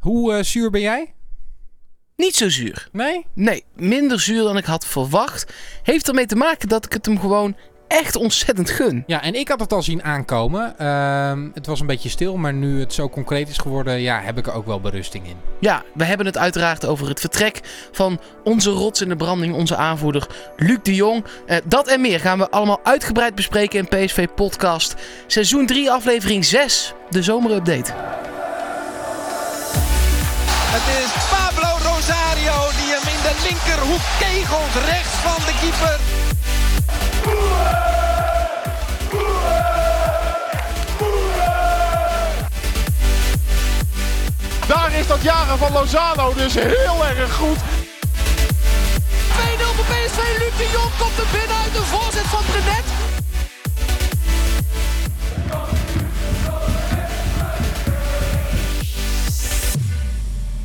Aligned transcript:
Hoe 0.00 0.32
uh, 0.32 0.42
zuur 0.42 0.70
ben 0.70 0.80
jij? 0.80 1.14
Niet 2.16 2.34
zo 2.34 2.48
zuur. 2.48 2.88
Nee? 2.92 3.26
Nee, 3.34 3.64
minder 3.74 4.20
zuur 4.20 4.42
dan 4.42 4.56
ik 4.56 4.64
had 4.64 4.86
verwacht. 4.86 5.52
Heeft 5.82 6.08
ermee 6.08 6.26
te 6.26 6.36
maken 6.36 6.68
dat 6.68 6.84
ik 6.84 6.92
het 6.92 7.06
hem 7.06 7.20
gewoon 7.20 7.56
echt 7.88 8.16
ontzettend 8.16 8.70
gun. 8.70 9.04
Ja, 9.06 9.22
en 9.22 9.34
ik 9.34 9.48
had 9.48 9.60
het 9.60 9.72
al 9.72 9.82
zien 9.82 10.02
aankomen. 10.02 10.74
Uh, 10.80 11.32
het 11.54 11.66
was 11.66 11.80
een 11.80 11.86
beetje 11.86 12.08
stil, 12.08 12.36
maar 12.36 12.52
nu 12.52 12.80
het 12.80 12.92
zo 12.92 13.08
concreet 13.08 13.48
is 13.48 13.58
geworden, 13.58 14.00
ja, 14.00 14.20
heb 14.20 14.38
ik 14.38 14.46
er 14.46 14.52
ook 14.52 14.66
wel 14.66 14.80
berusting 14.80 15.26
in. 15.26 15.36
Ja, 15.60 15.82
we 15.94 16.04
hebben 16.04 16.26
het 16.26 16.38
uiteraard 16.38 16.86
over 16.86 17.08
het 17.08 17.20
vertrek 17.20 17.60
van 17.92 18.20
onze 18.44 18.70
rots 18.70 19.00
in 19.00 19.08
de 19.08 19.16
branding, 19.16 19.54
onze 19.54 19.76
aanvoerder 19.76 20.26
Luc 20.56 20.78
de 20.82 20.94
Jong. 20.94 21.24
Uh, 21.46 21.56
dat 21.64 21.88
en 21.88 22.00
meer 22.00 22.20
gaan 22.20 22.38
we 22.38 22.50
allemaal 22.50 22.80
uitgebreid 22.82 23.34
bespreken 23.34 23.78
in 23.78 23.88
PSV 23.88 24.26
Podcast. 24.34 24.94
Seizoen 25.26 25.66
3, 25.66 25.90
aflevering 25.90 26.44
6, 26.44 26.94
de 27.10 27.22
zomerupdate. 27.22 27.92
Het 30.72 30.86
is 31.02 31.10
Pablo 31.30 31.70
Rosario 31.90 32.56
die 32.78 32.90
hem 32.94 33.06
in 33.14 33.22
de 33.22 33.34
linkerhoek 33.46 34.04
kegelt, 34.18 34.74
rechts 34.84 35.14
van 35.26 35.40
de 35.46 35.54
keeper. 35.60 35.98
Daar 44.66 44.92
is 44.92 45.06
dat 45.06 45.22
jagen 45.22 45.58
van 45.58 45.72
Lozano 45.72 46.34
dus 46.34 46.54
heel 46.54 47.06
erg 47.06 47.34
goed. 47.34 47.58
2-0 47.58 47.62
voor 49.76 49.84
PSV. 49.84 50.18
Luc 50.38 50.56
de 50.56 50.68
Jong 50.72 50.92
komt 50.98 51.18
er 51.18 51.26
binnen 51.32 51.56
uit 51.64 51.72
de 51.72 51.82
voorzet 51.82 52.26
van 52.26 52.44
Brenet. 52.50 52.99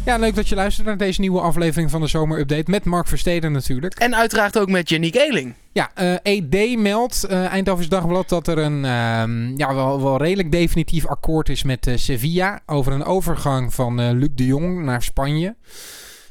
Ja, 0.06 0.18
leuk 0.18 0.36
dat 0.36 0.50
je 0.50 0.56
luistert 0.56 0.88
naar 0.88 0.98
deze 0.98 1.22
nieuwe 1.22 1.40
aflevering 1.40 1.92
van 1.92 2.02
de 2.02 2.08
Zomerupdate. 2.08 2.72
Met 2.72 2.84
Mark 2.84 3.08
Versteden 3.08 3.52
natuurlijk. 3.52 3.94
En 4.00 4.16
uiteraard 4.16 4.60
ook 4.60 4.70
met 4.70 4.90
Jenny 4.90 5.10
Geling. 5.12 5.54
Ja, 5.72 5.92
uh, 6.00 6.14
eh, 6.14 6.20
ED 6.24 6.80
meldt, 6.80 7.28
uh, 7.30 7.46
Eindhovens 7.46 7.90
Dagblad, 7.90 8.30
dat 8.30 8.48
er 8.48 8.58
een 8.58 8.78
uh, 8.78 9.58
ja, 9.58 9.74
wel, 9.74 10.02
wel 10.02 10.18
redelijk 10.18 10.52
definitief 10.52 11.06
akkoord 11.06 11.50
is 11.50 11.64
met 11.64 11.88
uh, 11.88 11.98
Sevilla 11.98 12.62
over 12.66 12.94
een 12.94 13.04
overgang 13.04 13.74
van 13.74 14.12
Luc 14.12 14.30
de 14.36 14.46
Jong 14.46 14.84
naar 14.84 15.02
Spanje. 15.02 15.56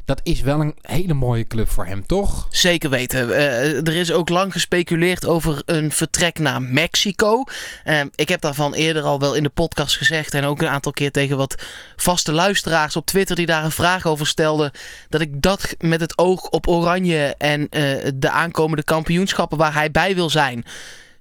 Dat 0.04 0.20
is 0.22 0.40
wel 0.40 0.60
een 0.60 0.74
hele 0.80 1.14
mooie 1.14 1.46
club 1.46 1.68
voor 1.68 1.86
hem, 1.86 2.06
toch? 2.06 2.46
Zeker 2.50 2.90
weten. 2.90 3.28
Uh, 3.28 3.76
er 3.76 3.94
is 3.94 4.12
ook 4.12 4.28
lang 4.28 4.52
gespeculeerd 4.52 5.26
over 5.26 5.62
een 5.66 5.92
vertrek 5.92 6.38
naar 6.38 6.62
Mexico. 6.62 7.44
Uh, 7.84 8.00
ik 8.14 8.28
heb 8.28 8.40
daarvan 8.40 8.74
eerder 8.74 9.02
al 9.02 9.20
wel 9.20 9.34
in 9.34 9.42
de 9.42 9.48
podcast 9.48 9.96
gezegd. 9.96 10.34
En 10.34 10.44
ook 10.44 10.62
een 10.62 10.68
aantal 10.68 10.92
keer 10.92 11.10
tegen 11.10 11.36
wat 11.36 11.62
vaste 11.96 12.32
luisteraars 12.32 12.96
op 12.96 13.06
Twitter 13.06 13.36
die 13.36 13.46
daar 13.46 13.64
een 13.64 13.70
vraag 13.70 14.06
over 14.06 14.26
stelden. 14.26 14.70
Dat 15.08 15.20
ik 15.20 15.42
dat 15.42 15.74
met 15.78 16.00
het 16.00 16.18
oog 16.18 16.48
op 16.48 16.68
Oranje 16.68 17.34
en 17.38 17.60
uh, 17.60 17.68
de 18.14 18.30
aankomende 18.30 18.84
kampioenschappen 18.84 19.58
waar 19.58 19.74
hij 19.74 19.90
bij 19.90 20.14
wil 20.14 20.30
zijn 20.30 20.64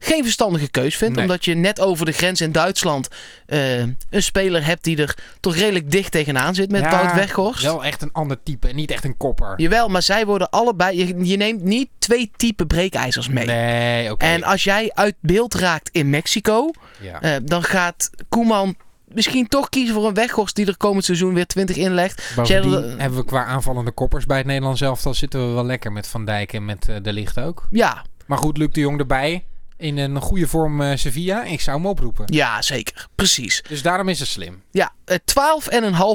geen 0.03 0.23
verstandige 0.23 0.69
keus 0.69 0.95
vindt. 0.97 1.17
Omdat 1.17 1.45
je 1.45 1.53
net 1.53 1.79
over 1.79 2.05
de 2.05 2.11
grens 2.11 2.41
in 2.41 2.51
Duitsland 2.51 3.07
uh, 3.47 3.79
een 3.79 3.97
speler 4.09 4.65
hebt 4.65 4.83
die 4.83 4.97
er 4.97 5.17
toch 5.39 5.55
redelijk 5.55 5.91
dicht 5.91 6.11
tegenaan 6.11 6.55
zit 6.55 6.71
met 6.71 6.81
ja, 6.81 6.89
Wout 6.89 7.13
Weghorst. 7.13 7.63
Wel 7.63 7.83
echt 7.83 8.01
een 8.01 8.11
ander 8.11 8.43
type 8.43 8.67
en 8.67 8.75
niet 8.75 8.91
echt 8.91 9.03
een 9.03 9.17
kopper. 9.17 9.53
Jawel, 9.57 9.87
maar 9.87 10.01
zij 10.01 10.25
worden 10.25 10.49
allebei... 10.49 10.97
Je, 10.97 11.25
je 11.25 11.37
neemt 11.37 11.63
niet 11.63 11.89
twee 11.99 12.31
type 12.35 12.65
breekijzers 12.65 13.29
mee. 13.29 13.45
Nee, 13.45 14.03
oké. 14.03 14.13
Okay. 14.13 14.33
En 14.33 14.43
als 14.43 14.63
jij 14.63 14.91
uit 14.93 15.15
beeld 15.19 15.53
raakt 15.53 15.89
in 15.89 16.09
Mexico, 16.09 16.71
ja. 16.99 17.23
uh, 17.23 17.35
dan 17.43 17.63
gaat 17.63 18.09
Koeman 18.29 18.75
misschien 19.05 19.47
toch 19.47 19.69
kiezen 19.69 19.95
voor 19.95 20.07
een 20.07 20.13
Weghorst 20.13 20.55
die 20.55 20.65
er 20.65 20.77
komend 20.77 21.05
seizoen 21.05 21.33
weer 21.33 21.47
20 21.47 21.75
inlegt. 21.75 22.33
Bovendien 22.35 22.99
hebben 22.99 23.19
we 23.19 23.25
qua 23.25 23.45
aanvallende 23.45 23.91
koppers 23.91 24.25
bij 24.25 24.37
het 24.37 24.45
Nederlands 24.45 24.79
zelf, 24.79 25.01
dan 25.01 25.15
zitten 25.15 25.47
we 25.47 25.53
wel 25.53 25.65
lekker 25.65 25.91
met 25.91 26.07
Van 26.07 26.25
Dijk 26.25 26.53
en 26.53 26.65
met 26.65 26.87
uh, 26.89 26.95
De 27.01 27.13
Licht 27.13 27.39
ook. 27.39 27.67
Ja. 27.71 28.05
Maar 28.25 28.37
goed, 28.37 28.57
Luc 28.57 28.69
de 28.71 28.79
Jong 28.79 28.99
erbij 28.99 29.43
in 29.83 29.97
een 29.97 30.21
goede 30.21 30.47
vorm 30.47 30.81
uh, 30.81 30.91
Sevilla. 30.95 31.43
Ik 31.43 31.61
zou 31.61 31.77
hem 31.77 31.85
oproepen. 31.85 32.25
Ja, 32.27 32.61
zeker. 32.61 33.07
Precies. 33.15 33.63
Dus 33.67 33.81
daarom 33.81 34.09
is 34.09 34.19
het 34.19 34.27
slim. 34.27 34.63
Ja, 34.71 34.93
12,5 35.11 35.17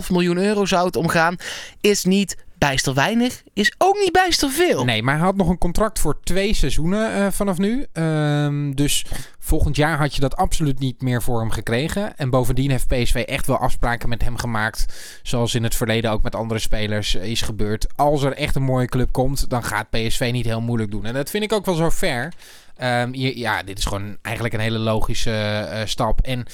miljoen 0.09 0.37
euro 0.37 0.67
zou 0.67 0.87
het 0.87 0.97
omgaan. 0.97 1.37
Is 1.81 2.05
niet 2.05 2.37
bijster 2.59 2.95
weinig, 2.95 3.43
is 3.53 3.75
ook 3.79 3.99
niet 3.99 4.13
bijster 4.13 4.51
veel. 4.51 4.85
Nee, 4.85 5.03
maar 5.03 5.15
hij 5.15 5.25
had 5.25 5.37
nog 5.37 5.49
een 5.49 5.59
contract 5.59 5.99
voor 5.99 6.21
twee 6.25 6.55
seizoenen 6.55 7.19
uh, 7.19 7.27
vanaf 7.31 7.59
nu. 7.59 7.87
Um, 7.93 8.75
dus 8.75 9.05
volgend 9.39 9.77
jaar 9.77 9.99
had 9.99 10.15
je 10.15 10.21
dat 10.21 10.37
absoluut 10.37 10.79
niet 10.79 11.03
meer 11.03 11.23
voor 11.23 11.41
hem 11.41 11.51
gekregen. 11.51 12.17
En 12.17 12.31
bovendien 12.31 12.71
heeft 12.71 12.87
PSV 12.87 13.15
echt 13.27 13.47
wel 13.47 13.59
afspraken 13.59 14.09
met 14.09 14.23
hem 14.23 14.37
gemaakt. 14.37 14.87
Zoals 15.23 15.55
in 15.55 15.63
het 15.63 15.75
verleden 15.75 16.11
ook 16.11 16.23
met 16.23 16.35
andere 16.35 16.61
spelers 16.61 17.15
is 17.15 17.43
gebeurd. 17.43 17.87
Als 17.97 18.23
er 18.23 18.33
echt 18.33 18.55
een 18.55 18.63
mooie 18.63 18.87
club 18.87 19.13
komt, 19.13 19.51
dan 19.51 19.65
gaat 19.65 19.91
PSV 19.91 20.31
niet 20.33 20.47
heel 20.47 20.61
moeilijk 20.61 20.91
doen. 20.91 21.05
En 21.05 21.15
dat 21.15 21.31
vind 21.31 21.45
ik 21.45 21.53
ook 21.53 21.67
wel 21.67 21.75
zo 21.75 21.91
fair. 21.91 22.33
Um, 22.83 23.15
ja, 23.15 23.63
dit 23.63 23.79
is 23.79 23.85
gewoon 23.85 24.17
eigenlijk 24.23 24.55
een 24.55 24.61
hele 24.61 24.79
logische 24.79 25.69
uh, 25.73 25.81
stap. 25.85 26.21
En 26.21 26.47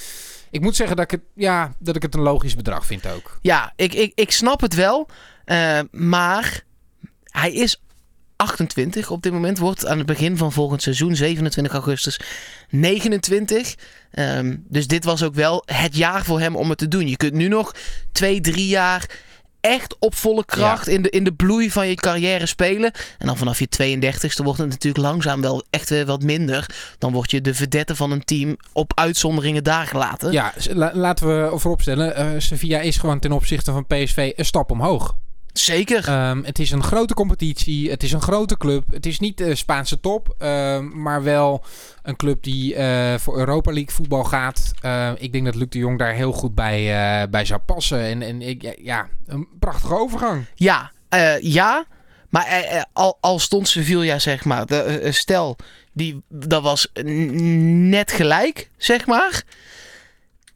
ik 0.50 0.60
moet 0.60 0.76
zeggen 0.76 0.96
dat 0.96 1.04
ik, 1.04 1.10
het, 1.10 1.20
ja, 1.34 1.74
dat 1.78 1.96
ik 1.96 2.02
het 2.02 2.14
een 2.14 2.20
logisch 2.20 2.54
bedrag 2.54 2.86
vind 2.86 3.06
ook. 3.06 3.38
Ja, 3.40 3.72
ik, 3.76 3.94
ik, 3.94 4.12
ik 4.14 4.30
snap 4.30 4.60
het 4.60 4.74
wel. 4.74 5.08
Uh, 5.46 5.80
maar 5.90 6.64
hij 7.24 7.52
is 7.52 7.82
28 8.36 9.10
op 9.10 9.22
dit 9.22 9.32
moment. 9.32 9.58
Wordt 9.58 9.86
aan 9.86 9.98
het 9.98 10.06
begin 10.06 10.36
van 10.36 10.52
volgend 10.52 10.82
seizoen, 10.82 11.16
27 11.16 11.72
augustus, 11.72 12.20
29. 12.70 13.74
Um, 14.18 14.64
dus 14.68 14.86
dit 14.86 15.04
was 15.04 15.22
ook 15.22 15.34
wel 15.34 15.62
het 15.66 15.96
jaar 15.96 16.24
voor 16.24 16.40
hem 16.40 16.56
om 16.56 16.68
het 16.68 16.78
te 16.78 16.88
doen. 16.88 17.08
Je 17.08 17.16
kunt 17.16 17.32
nu 17.32 17.48
nog 17.48 17.74
twee, 18.12 18.40
drie 18.40 18.66
jaar 18.68 19.06
echt 19.64 19.96
op 19.98 20.14
volle 20.14 20.44
kracht 20.44 20.86
ja. 20.86 20.92
in, 20.92 21.02
de, 21.02 21.10
in 21.10 21.24
de 21.24 21.32
bloei 21.32 21.70
van 21.70 21.88
je 21.88 21.94
carrière 21.94 22.46
spelen. 22.46 22.92
En 23.18 23.26
dan 23.26 23.36
vanaf 23.36 23.58
je 23.58 23.68
32ste 23.68 24.44
wordt 24.44 24.58
het 24.58 24.68
natuurlijk 24.68 25.04
langzaam 25.04 25.40
wel 25.40 25.64
echt 25.70 25.88
weer 25.88 26.06
wat 26.06 26.22
minder. 26.22 26.66
Dan 26.98 27.12
word 27.12 27.30
je 27.30 27.40
de 27.40 27.54
verdette 27.54 27.96
van 27.96 28.10
een 28.10 28.24
team 28.24 28.56
op 28.72 28.92
uitzonderingen 28.94 29.64
daar 29.64 29.86
gelaten. 29.86 30.32
Ja, 30.32 30.52
laten 30.92 31.26
we 31.26 31.58
vooropstellen. 31.58 32.34
Uh, 32.34 32.40
Sevilla 32.40 32.80
is 32.80 32.96
gewoon 32.96 33.18
ten 33.18 33.32
opzichte 33.32 33.72
van 33.72 33.86
PSV 33.86 34.32
een 34.36 34.44
stap 34.44 34.70
omhoog. 34.70 35.14
Zeker. 35.54 36.28
Um, 36.28 36.44
het 36.44 36.58
is 36.58 36.70
een 36.70 36.82
grote 36.82 37.14
competitie. 37.14 37.90
Het 37.90 38.02
is 38.02 38.12
een 38.12 38.22
grote 38.22 38.56
club. 38.56 38.84
Het 38.90 39.06
is 39.06 39.18
niet 39.18 39.38
de 39.38 39.54
Spaanse 39.54 40.00
top. 40.00 40.34
Um, 40.38 41.02
maar 41.02 41.22
wel 41.22 41.64
een 42.02 42.16
club 42.16 42.42
die 42.42 42.74
uh, 42.74 43.14
voor 43.14 43.38
Europa 43.38 43.72
League 43.72 43.94
voetbal 43.94 44.24
gaat. 44.24 44.72
Uh, 44.84 45.10
ik 45.18 45.32
denk 45.32 45.44
dat 45.44 45.54
Luc 45.54 45.68
de 45.68 45.78
Jong 45.78 45.98
daar 45.98 46.12
heel 46.12 46.32
goed 46.32 46.54
bij, 46.54 46.80
uh, 47.22 47.28
bij 47.30 47.44
zou 47.44 47.60
passen. 47.60 48.00
En, 48.00 48.22
en 48.22 48.42
ik, 48.42 48.74
ja, 48.82 49.08
een 49.26 49.48
prachtige 49.58 49.98
overgang. 49.98 50.44
Ja, 50.54 50.92
ja. 51.40 51.84
Maar 52.28 52.86
al, 52.92 53.18
al 53.20 53.38
stond 53.38 53.68
Sevilla, 53.68 54.18
zeg 54.18 54.44
maar. 54.44 54.66
De, 54.66 55.08
stel, 55.12 55.56
die, 55.92 56.22
dat 56.28 56.62
was 56.62 56.88
net 56.92 58.12
gelijk, 58.12 58.70
zeg 58.76 59.06
maar. 59.06 59.42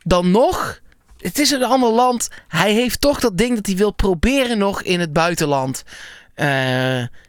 Dan 0.02 0.30
nog 0.30 0.80
het 1.20 1.38
is 1.38 1.50
een 1.50 1.64
ander 1.64 1.90
land. 1.90 2.28
Hij 2.48 2.72
heeft 2.72 3.00
toch 3.00 3.20
dat 3.20 3.38
ding 3.38 3.54
dat 3.54 3.66
hij 3.66 3.76
wil 3.76 3.90
proberen 3.90 4.58
nog 4.58 4.82
in 4.82 5.00
het 5.00 5.12
buitenland. 5.12 5.84
Uh, 6.36 6.46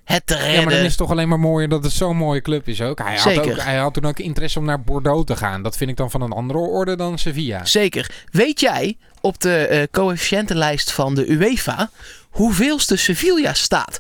het 0.04 0.28
te 0.28 0.34
redden. 0.34 0.54
Ja, 0.54 0.62
maar 0.62 0.74
dan 0.74 0.80
is 0.80 0.88
het 0.88 0.98
toch 0.98 1.12
alleen 1.12 1.28
maar 1.28 1.40
mooi 1.40 1.68
dat 1.68 1.84
het 1.84 1.94
zo'n 1.94 2.18
mooie 2.18 2.42
club 2.42 2.68
is 2.68 2.82
ook. 2.82 3.00
Hij, 3.00 3.18
Zeker. 3.18 3.42
Had 3.42 3.52
ook. 3.52 3.64
hij 3.64 3.78
had 3.78 3.94
toen 3.94 4.06
ook 4.06 4.20
interesse 4.20 4.60
om 4.60 4.66
naar 4.66 4.82
Bordeaux 4.82 5.26
te 5.26 5.36
gaan. 5.36 5.64
Dat 5.64 5.78
vind 5.78 5.90
ik 5.90 5.98
dan 5.98 6.12
van 6.12 6.22
een 6.22 6.32
andere 6.32 6.60
orde 6.60 6.96
dan 6.96 7.18
Sevilla. 7.18 7.66
Zeker. 7.66 8.12
Weet 8.32 8.60
jij 8.60 8.98
op 9.22 9.40
de 9.40 9.68
uh, 9.72 9.84
coëfficiëntenlijst 9.92 10.92
van 10.92 11.16
de 11.16 11.32
UEFA 11.32 11.90
hoeveelste 12.30 12.96
Sevilla 12.96 13.54
staat? 13.54 13.98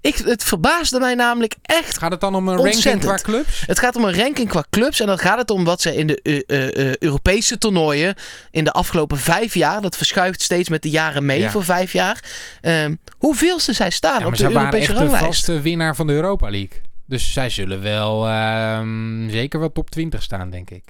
Ik, 0.00 0.16
het 0.16 0.44
verbaasde 0.44 0.98
mij 0.98 1.14
namelijk 1.14 1.54
echt. 1.62 1.98
Gaat 1.98 2.10
het 2.10 2.20
dan 2.20 2.34
om 2.34 2.48
een 2.48 2.56
ranking 2.56 3.00
qua 3.00 3.14
clubs? 3.14 3.62
Het 3.66 3.78
gaat 3.78 3.96
om 3.96 4.04
een 4.04 4.14
ranking 4.14 4.48
qua 4.48 4.64
clubs. 4.70 5.00
En 5.00 5.06
dan 5.06 5.18
gaat 5.18 5.38
het 5.38 5.50
om 5.50 5.64
wat 5.64 5.80
ze 5.80 5.96
in 5.96 6.06
de 6.06 6.44
uh, 6.46 6.86
uh, 6.86 6.96
Europese 6.96 7.58
toernooien. 7.58 8.14
in 8.50 8.64
de 8.64 8.72
afgelopen 8.72 9.18
vijf 9.18 9.54
jaar. 9.54 9.80
dat 9.80 9.96
verschuift 9.96 10.42
steeds 10.42 10.68
met 10.68 10.82
de 10.82 10.90
jaren 10.90 11.24
mee 11.24 11.40
ja. 11.40 11.50
voor 11.50 11.64
vijf 11.64 11.92
jaar. 11.92 12.24
Uh, 12.62 12.86
hoeveelste 13.18 13.72
zij 13.72 13.90
staan 13.90 14.20
ja, 14.20 14.26
op 14.26 14.36
de 14.36 14.44
Europese 14.44 14.92
ranglijst. 14.92 15.20
de 15.20 15.26
vaste 15.26 15.60
winnaar 15.60 15.96
van 15.96 16.06
de 16.06 16.12
Europa 16.12 16.50
League. 16.50 16.80
Dus 17.06 17.32
zij 17.32 17.50
zullen 17.50 17.82
wel 17.82 18.28
ehm, 18.28 19.30
zeker 19.30 19.60
wel 19.60 19.72
top 19.72 19.90
20 19.90 20.22
staan, 20.22 20.50
denk 20.50 20.70
ik. 20.70 20.84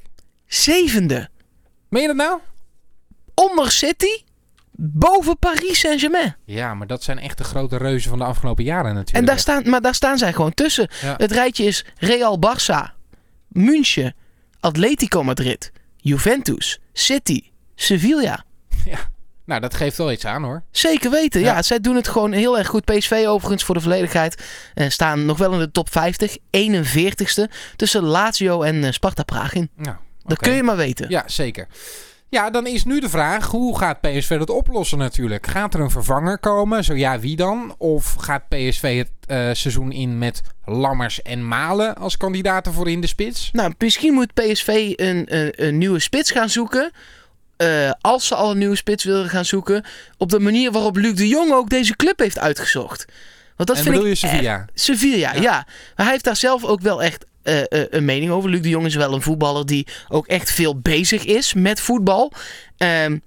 Zevende. 0.47 1.29
Meen 1.89 2.03
je 2.03 2.09
dat 2.09 2.17
nou? 2.17 2.39
Onder 3.35 3.71
City 3.71 4.23
boven 4.83 5.39
Paris 5.39 5.79
Saint-Germain. 5.79 6.37
Ja, 6.45 6.75
maar 6.75 6.87
dat 6.87 7.03
zijn 7.03 7.19
echt 7.19 7.39
de 7.39 7.45
grote 7.45 7.77
reuzen 7.77 8.11
van 8.11 8.19
de 8.19 8.25
afgelopen 8.25 8.65
jaren 8.65 8.95
natuurlijk. 8.95 9.17
En 9.17 9.25
daar 9.25 9.39
staan, 9.39 9.63
maar 9.71 9.81
daar 9.81 9.95
staan 9.95 10.19
zij 10.19 10.33
gewoon 10.33 10.55
tussen. 10.55 10.89
Ja. 11.01 11.15
Het 11.17 11.33
rijtje 11.33 11.65
is 11.65 11.85
Real 11.97 12.39
Barça, 12.47 12.91
München, 13.49 14.15
Atletico 14.61 15.23
Madrid, 15.23 15.73
Juventus, 15.97 16.81
City, 16.93 17.43
Sevilla. 17.75 18.45
Ja. 18.85 18.99
Nou, 19.45 19.61
dat 19.61 19.75
geeft 19.75 19.97
wel 19.97 20.13
iets 20.13 20.25
aan 20.25 20.43
hoor. 20.43 20.63
Zeker 20.71 21.11
weten. 21.11 21.41
Ja, 21.41 21.55
ja 21.55 21.63
zij 21.63 21.81
doen 21.81 21.97
het 21.97 22.09
gewoon 22.09 22.33
heel 22.33 22.59
erg 22.59 22.67
goed. 22.67 22.85
PSV 22.85 23.25
overigens 23.27 23.65
voor 23.65 23.75
de 23.75 23.81
volledigheid 23.81 24.45
uh, 24.75 24.89
staan 24.89 25.25
nog 25.25 25.39
wel 25.39 25.53
in 25.53 25.59
de 25.59 25.71
top 25.71 25.91
50. 25.91 26.37
41ste 26.39 27.53
tussen 27.77 28.03
Lazio 28.03 28.63
en 28.63 28.75
uh, 28.75 28.91
Sparta 28.91 29.23
Praag 29.23 29.53
in. 29.53 29.71
Nou, 29.77 29.89
okay. 29.89 30.01
Dat 30.25 30.39
kun 30.39 30.53
je 30.53 30.63
maar 30.63 30.77
weten. 30.77 31.07
Ja, 31.09 31.23
zeker. 31.27 31.67
Ja, 32.31 32.51
dan 32.51 32.67
is 32.67 32.85
nu 32.85 33.01
de 33.01 33.09
vraag, 33.09 33.47
hoe 33.47 33.79
gaat 33.79 34.01
PSV 34.01 34.39
dat 34.39 34.51
oplossen 34.51 34.99
natuurlijk? 34.99 35.47
Gaat 35.47 35.75
er 35.75 35.81
een 35.81 35.91
vervanger 35.91 36.39
komen? 36.39 36.85
Zo 36.85 36.95
ja, 36.95 37.19
wie 37.21 37.37
dan? 37.37 37.75
Of 37.79 38.15
gaat 38.15 38.49
PSV 38.49 38.97
het 38.99 39.11
eh, 39.27 39.37
seizoen 39.53 39.93
in 39.93 40.19
met 40.19 40.41
Lammers 40.65 41.23
en 41.23 41.49
Malen 41.49 41.95
als 41.97 42.17
kandidaten 42.17 42.73
voor 42.73 42.91
in 42.91 43.01
de 43.01 43.07
spits? 43.07 43.51
Nou, 43.53 43.73
misschien 43.79 44.15
moet 44.15 44.35
PSV 44.35 44.93
een, 44.97 45.37
een, 45.37 45.53
een 45.67 45.79
nieuwe 45.79 45.99
spits 46.01 46.31
gaan 46.31 46.49
zoeken. 46.51 46.91
Eh, 47.57 47.91
als 48.01 48.27
ze 48.27 48.35
al 48.35 48.51
een 48.51 48.59
nieuwe 48.59 48.77
spits 48.77 49.05
willen 49.05 49.29
gaan 49.29 49.45
zoeken. 49.45 49.85
Op 50.17 50.31
de 50.31 50.41
manier 50.41 50.73
waarop 50.73 50.97
Luc 50.97 51.15
de 51.15 51.29
Jong 51.29 51.53
ook 51.53 51.69
deze 51.71 51.97
club 51.97 52.19
heeft 52.19 52.39
uitgezocht. 52.39 53.05
Want 53.57 53.69
dat 53.69 53.77
en 53.77 53.83
vind 53.83 53.95
bedoel 53.95 54.11
ik 54.11 54.19
je 54.19 54.27
Sevilla? 54.29 54.55
echt- 54.59 54.81
Sevilla, 54.81 55.35
ja. 55.35 55.53
Maar 55.53 55.67
hij 55.97 56.11
heeft 56.11 56.25
daar 56.25 56.37
zelf 56.37 56.65
ook 56.65 56.81
wel 56.81 57.03
echt 57.03 57.25
eh, 57.43 57.61
eh, 57.61 57.87
een 57.91 58.05
mening 58.05 58.31
over. 58.31 58.51
Luc 58.51 58.61
de 58.61 58.69
Jong 58.69 58.87
is 58.87 58.95
wel 58.95 59.15
een 59.15 59.23
voetballer 59.23 59.67
die 59.67 59.87
ook 60.09 60.27
echt 60.27 60.51
veel 60.51 60.81
bezig 60.81 61.25
is 61.25 61.55
met 61.55 61.81
voetbal. 61.81 62.33
Ehm, 62.77 63.19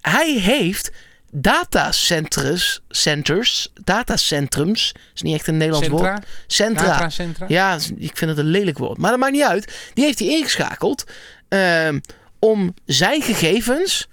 hij 0.00 0.32
heeft 0.32 0.92
datacenters, 1.30 2.80
centers, 2.88 3.72
datacentrums, 3.84 4.94
is 5.14 5.22
niet 5.22 5.34
echt 5.34 5.46
een 5.46 5.56
Nederlands 5.56 5.88
woord. 5.88 6.02
Centra? 6.02 6.24
Centra. 6.46 6.86
Data 6.86 7.08
Centra? 7.08 7.46
Ja, 7.48 7.78
ik 7.96 8.16
vind 8.16 8.30
het 8.30 8.38
een 8.38 8.44
lelijk 8.50 8.78
woord. 8.78 8.98
Maar 8.98 9.10
dat 9.10 9.20
maakt 9.20 9.32
niet 9.32 9.42
uit. 9.42 9.90
Die 9.94 10.04
heeft 10.04 10.18
hij 10.18 10.28
ingeschakeld 10.28 11.04
ehm, 11.48 11.98
om 12.38 12.74
zijn 12.84 13.22
gegevens 13.22 14.08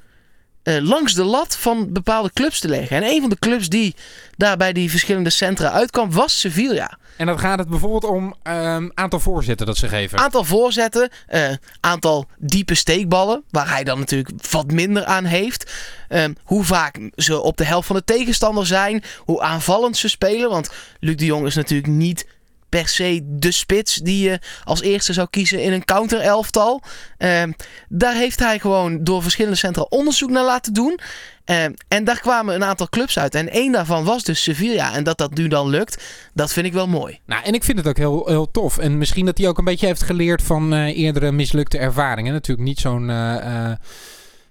eh, 0.63 0.77
langs 0.77 1.13
de 1.13 1.23
lat 1.23 1.57
van 1.57 1.93
bepaalde 1.93 2.31
clubs 2.33 2.59
te 2.59 2.67
leggen. 2.67 2.97
En 2.97 3.03
een 3.03 3.19
van 3.19 3.29
de 3.29 3.39
clubs 3.39 3.69
die 3.69 3.95
daar 4.37 4.57
bij 4.57 4.73
die 4.73 4.89
verschillende 4.89 5.29
centra 5.29 5.71
uitkwam 5.71 6.11
was 6.11 6.39
Sevilla. 6.39 6.97
En 7.17 7.25
dan 7.25 7.39
gaat 7.39 7.59
het 7.59 7.69
bijvoorbeeld 7.69 8.03
om 8.03 8.35
ehm 8.43 8.89
aantal 8.93 9.19
voorzetten 9.19 9.65
dat 9.65 9.77
ze 9.77 9.87
geven. 9.87 10.17
Aantal 10.17 10.43
voorzetten, 10.43 11.09
eh, 11.27 11.49
aantal 11.79 12.25
diepe 12.37 12.75
steekballen, 12.75 13.43
waar 13.49 13.69
hij 13.69 13.83
dan 13.83 13.99
natuurlijk 13.99 14.29
wat 14.51 14.71
minder 14.71 15.05
aan 15.05 15.25
heeft. 15.25 15.71
Ehm, 16.07 16.33
hoe 16.43 16.63
vaak 16.63 16.99
ze 17.15 17.41
op 17.41 17.57
de 17.57 17.65
helft 17.65 17.87
van 17.87 17.95
de 17.95 18.03
tegenstander 18.03 18.65
zijn, 18.65 19.03
hoe 19.17 19.41
aanvallend 19.41 19.97
ze 19.97 20.07
spelen. 20.07 20.49
Want 20.49 20.71
Luc 20.99 21.15
de 21.15 21.25
Jong 21.25 21.45
is 21.45 21.55
natuurlijk 21.55 21.93
niet 21.93 22.25
per 22.71 22.87
se 22.87 23.21
de 23.23 23.51
spits 23.51 23.95
die 23.95 24.29
je 24.29 24.39
als 24.63 24.81
eerste 24.81 25.13
zou 25.13 25.27
kiezen 25.29 25.63
in 25.63 25.73
een 25.73 25.85
counter-elftal. 25.85 26.81
Ehm, 27.17 27.51
daar 27.89 28.15
heeft 28.15 28.39
hij 28.39 28.59
gewoon 28.59 29.03
door 29.03 29.21
verschillende 29.21 29.57
centra 29.57 29.81
onderzoek 29.81 30.29
naar 30.29 30.43
laten 30.43 30.73
doen. 30.73 30.99
Ehm, 31.45 31.71
en 31.87 32.03
daar 32.03 32.19
kwamen 32.19 32.55
een 32.55 32.63
aantal 32.63 32.89
clubs 32.89 33.19
uit. 33.19 33.35
En 33.35 33.49
één 33.49 33.71
daarvan 33.71 34.03
was 34.03 34.23
dus 34.23 34.43
Sevilla. 34.43 34.93
En 34.93 35.03
dat 35.03 35.17
dat 35.17 35.33
nu 35.33 35.47
dan 35.47 35.69
lukt, 35.69 36.03
dat 36.33 36.53
vind 36.53 36.65
ik 36.65 36.73
wel 36.73 36.87
mooi. 36.87 37.19
Nou, 37.25 37.43
en 37.43 37.53
ik 37.53 37.63
vind 37.63 37.77
het 37.77 37.87
ook 37.87 37.97
heel, 37.97 38.27
heel 38.27 38.51
tof. 38.51 38.77
En 38.77 38.97
misschien 38.97 39.25
dat 39.25 39.37
hij 39.37 39.47
ook 39.47 39.57
een 39.57 39.65
beetje 39.65 39.85
heeft 39.85 40.03
geleerd 40.03 40.41
van 40.41 40.73
eh, 40.73 40.97
eerdere 40.97 41.31
mislukte 41.31 41.77
ervaringen. 41.77 42.33
Natuurlijk 42.33 42.67
niet 42.67 42.79
zo'n 42.79 43.09
eh, 43.09 43.69
eh, 43.69 43.77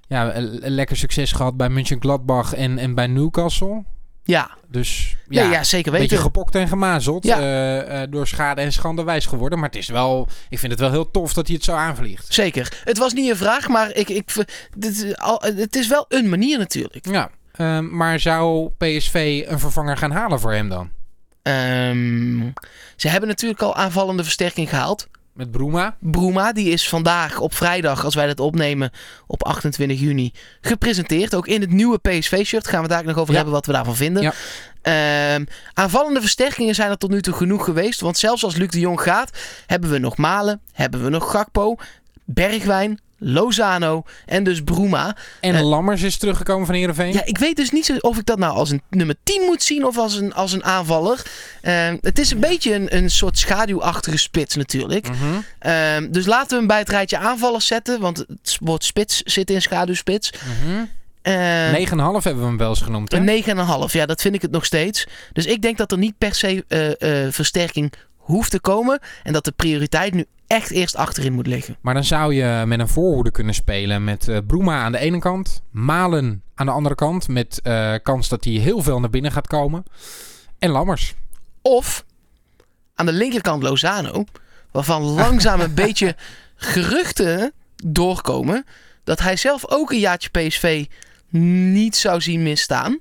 ja, 0.09 0.33
lekker 0.61 0.97
succes 0.97 1.33
gehad 1.33 1.57
bij 1.57 1.69
Mönchengladbach 1.69 2.55
en, 2.55 2.79
en 2.79 2.95
bij 2.95 3.07
Newcastle. 3.07 3.85
Ja, 4.25 4.51
Dus 4.69 5.17
ja, 5.29 5.43
ja, 5.43 5.51
ja 5.51 5.65
zeker 5.65 5.93
een 5.93 5.99
beetje 5.99 6.17
weten. 6.17 6.31
gepokt 6.33 6.55
en 6.55 6.69
gemazeld. 6.69 7.25
Ja. 7.25 7.39
eh, 7.39 8.03
eh, 8.03 8.11
door 8.11 8.27
schade 8.27 8.61
en 8.61 8.73
schande 8.73 9.03
wijs 9.05 9.27
geworden. 9.27 9.59
Maar 9.59 9.69
het 9.69 9.79
is 9.79 9.89
wel, 9.89 10.29
ik 10.49 10.59
vind 10.59 10.73
het 10.73 10.81
wel 10.81 10.91
heel 10.91 11.11
tof 11.11 11.33
dat 11.33 11.47
hij 11.47 11.57
het 11.57 11.65
zo 11.65 11.73
aanvliegt. 11.75 12.33
Zeker. 12.35 12.81
Het 12.85 12.99
was 12.99 13.13
niet 13.13 13.31
een 13.31 13.37
vraag, 13.37 13.69
maar 13.69 13.95
ik, 13.95 14.09
ik, 14.09 14.35
dit, 14.77 15.05
is 15.05 15.17
al- 15.17 15.43
het 15.57 15.77
is 15.77 15.89
wel 15.89 16.05
een 16.09 16.29
manier 16.29 16.59
natuurlijk. 16.59 17.07
Ja, 17.07 17.31
ehm, 17.53 17.97
maar 17.97 18.21
zou 18.21 18.71
PSV 18.79 19.45
een 19.49 19.59
vervanger 19.59 19.97
gaan 19.97 20.11
halen 20.13 20.41
voor 20.41 20.53
hem 20.53 20.69
dan? 20.69 20.91
Ehm, 21.43 22.51
ze 22.97 23.09
hebben 23.09 23.29
natuurlijk 23.29 23.63
al 23.63 23.75
aanvallende 23.77 24.23
versterking 24.23 24.69
gehaald. 24.69 25.09
Met 25.33 25.51
Bruma? 25.51 25.97
Bruma, 25.99 26.53
die 26.53 26.69
is 26.71 26.89
vandaag 26.89 27.39
op 27.39 27.55
vrijdag, 27.55 28.05
als 28.05 28.15
wij 28.15 28.27
dat 28.27 28.41
opnemen, 28.41 28.91
op 29.27 29.45
28 29.45 30.01
juni, 30.01 30.33
gepresenteerd. 30.61 31.35
Ook 31.35 31.47
in 31.47 31.61
het 31.61 31.71
nieuwe 31.71 31.99
PSV-shirt. 31.99 32.67
Gaan 32.69 32.83
we 32.83 32.89
daar 32.89 33.05
nog 33.05 33.17
over 33.17 33.31
Ja. 33.31 33.35
hebben 33.35 33.55
wat 33.55 33.67
we 33.67 33.73
daarvan 33.73 33.97
vinden. 33.97 34.23
Ja. 34.23 34.33
Ehm, 34.83 35.45
aanvallende 35.75 36.21
versterkingen 36.21 36.75
zijn 36.75 36.91
er 36.91 36.99
tot 36.99 37.11
nu 37.11 37.23
toe 37.23 37.35
genoeg 37.35 37.65
geweest. 37.65 38.01
Want 38.01 38.19
zelfs 38.19 38.45
als 38.45 38.57
Luc 38.57 38.69
de 38.69 38.81
Jong 38.81 39.01
gaat, 39.01 39.39
hebben 39.67 39.91
we 39.91 39.99
nog 39.99 40.17
Malen, 40.17 40.61
hebben 40.73 41.03
we 41.05 41.09
nog 41.09 41.31
Gakpo, 41.31 41.77
Bergwijn, 42.25 43.01
Lozano 43.21 44.03
en 44.27 44.45
dus 44.45 44.63
Bruma. 44.63 45.17
En 45.41 45.55
Eh, 45.55 45.69
Lammers 45.69 46.03
is 46.03 46.17
teruggekomen 46.17 46.67
van 46.67 46.75
Heerenveen? 46.75 47.13
Ja, 47.13 47.25
ik 47.25 47.39
weet 47.39 47.57
dus 47.57 47.71
niet 47.71 47.85
zo 47.87 47.97
of 48.01 48.19
ik 48.19 48.27
dat 48.27 48.39
nou 48.39 48.55
als 48.55 48.71
een 48.71 48.83
nummer 48.91 49.17
10 49.23 49.43
moet 49.43 49.63
zien 49.63 49.87
of 49.87 49.99
als 49.99 50.15
een, 50.15 50.35
als 50.35 50.53
een 50.53 50.65
aanvaller. 50.65 51.23
Ehm, 51.63 51.97
het 52.01 52.19
is 52.19 52.31
een 52.31 52.41
beetje 52.41 52.75
een, 52.75 52.97
een 52.97 53.11
soort 53.11 53.39
schaduwachtige 53.39 54.17
spits 54.19 54.55
natuurlijk. 54.57 55.09
Mhm. 55.09 55.17
Ehm, 55.59 56.11
dus 56.11 56.27
laten 56.27 56.49
we 56.49 56.57
hem 56.57 56.67
bij 56.67 56.79
het 56.79 56.89
rijtje 56.89 57.19
aanvallers 57.19 57.67
zetten, 57.67 58.01
want 58.01 58.19
het 58.19 58.57
woord 58.61 58.85
spits 58.85 59.23
zit 59.23 59.51
in 59.51 59.63
schaduwspits. 59.63 60.33
Mhm. 60.33 60.85
Ehm 61.23 61.73
9,5 61.73 62.25
hebben 62.25 62.43
we 62.43 62.49
hem 62.49 62.57
wel 62.57 62.69
eens 62.69 62.81
genoemd. 62.81 63.13
Hè? 63.13 63.19
een 63.19 63.25
9,5, 63.25 63.93
ja, 63.93 64.07
dat 64.07 64.21
vind 64.21 64.35
ik 64.35 64.43
het 64.43 64.51
nog 64.51 64.65
steeds. 64.65 65.07
Dus 65.33 65.47
ik 65.47 65.63
denk 65.63 65.77
dat 65.77 65.93
er 65.93 65.99
niet 65.99 66.19
per 66.19 66.35
se 66.35 66.65
eh, 66.69 67.25
eh, 67.25 67.33
versterking 67.33 67.93
hoeft 68.17 68.51
te 68.51 68.61
komen. 68.61 68.99
En 69.23 69.33
dat 69.33 69.45
de 69.45 69.53
prioriteit 69.53 70.15
nu 70.15 70.25
echt 70.51 70.71
eerst 70.71 70.97
achterin 70.97 71.33
moet 71.33 71.47
liggen. 71.47 71.77
Maar 71.81 71.95
dan 71.95 72.05
zou 72.05 72.35
je 72.35 72.63
met 72.67 72.81
een 72.81 72.89
voorhoede 72.89 73.31
kunnen 73.31 73.55
spelen 73.55 74.05
met 74.05 74.29
eh 74.29 74.39
Bruma 74.47 74.83
aan 74.83 74.93
de 74.93 74.99
ene 74.99 75.19
kant, 75.19 75.63
Malen 75.71 76.43
aan 76.55 76.67
de 76.67 76.73
andere 76.73 76.95
kant, 76.95 77.29
met 77.29 77.61
eh, 77.63 77.95
kans 78.03 78.29
dat 78.29 78.45
hij 78.45 78.53
heel 78.53 78.83
veel 78.83 79.01
naar 79.01 79.11
binnen 79.11 79.33
gaat 79.33 79.47
komen. 79.47 79.85
En 80.59 80.71
Lammers. 80.71 81.15
Of 81.63 82.05
aan 82.95 83.07
de 83.07 83.13
linkerkant 83.13 83.63
Lozano, 83.63 84.25
waarvan 84.71 85.03
langzaam 85.23 85.61
een 85.61 85.75
beetje 85.75 86.17
geruchten 86.55 87.53
doorkomen 87.85 88.65
dat 89.05 89.21
hij 89.21 89.37
zelf 89.37 89.71
ook 89.71 89.91
een 89.91 89.99
jaartje 89.99 90.31
PSV 90.31 90.87
niet 91.29 91.97
zou 91.97 92.21
zien 92.21 92.43
misstaan. 92.43 92.99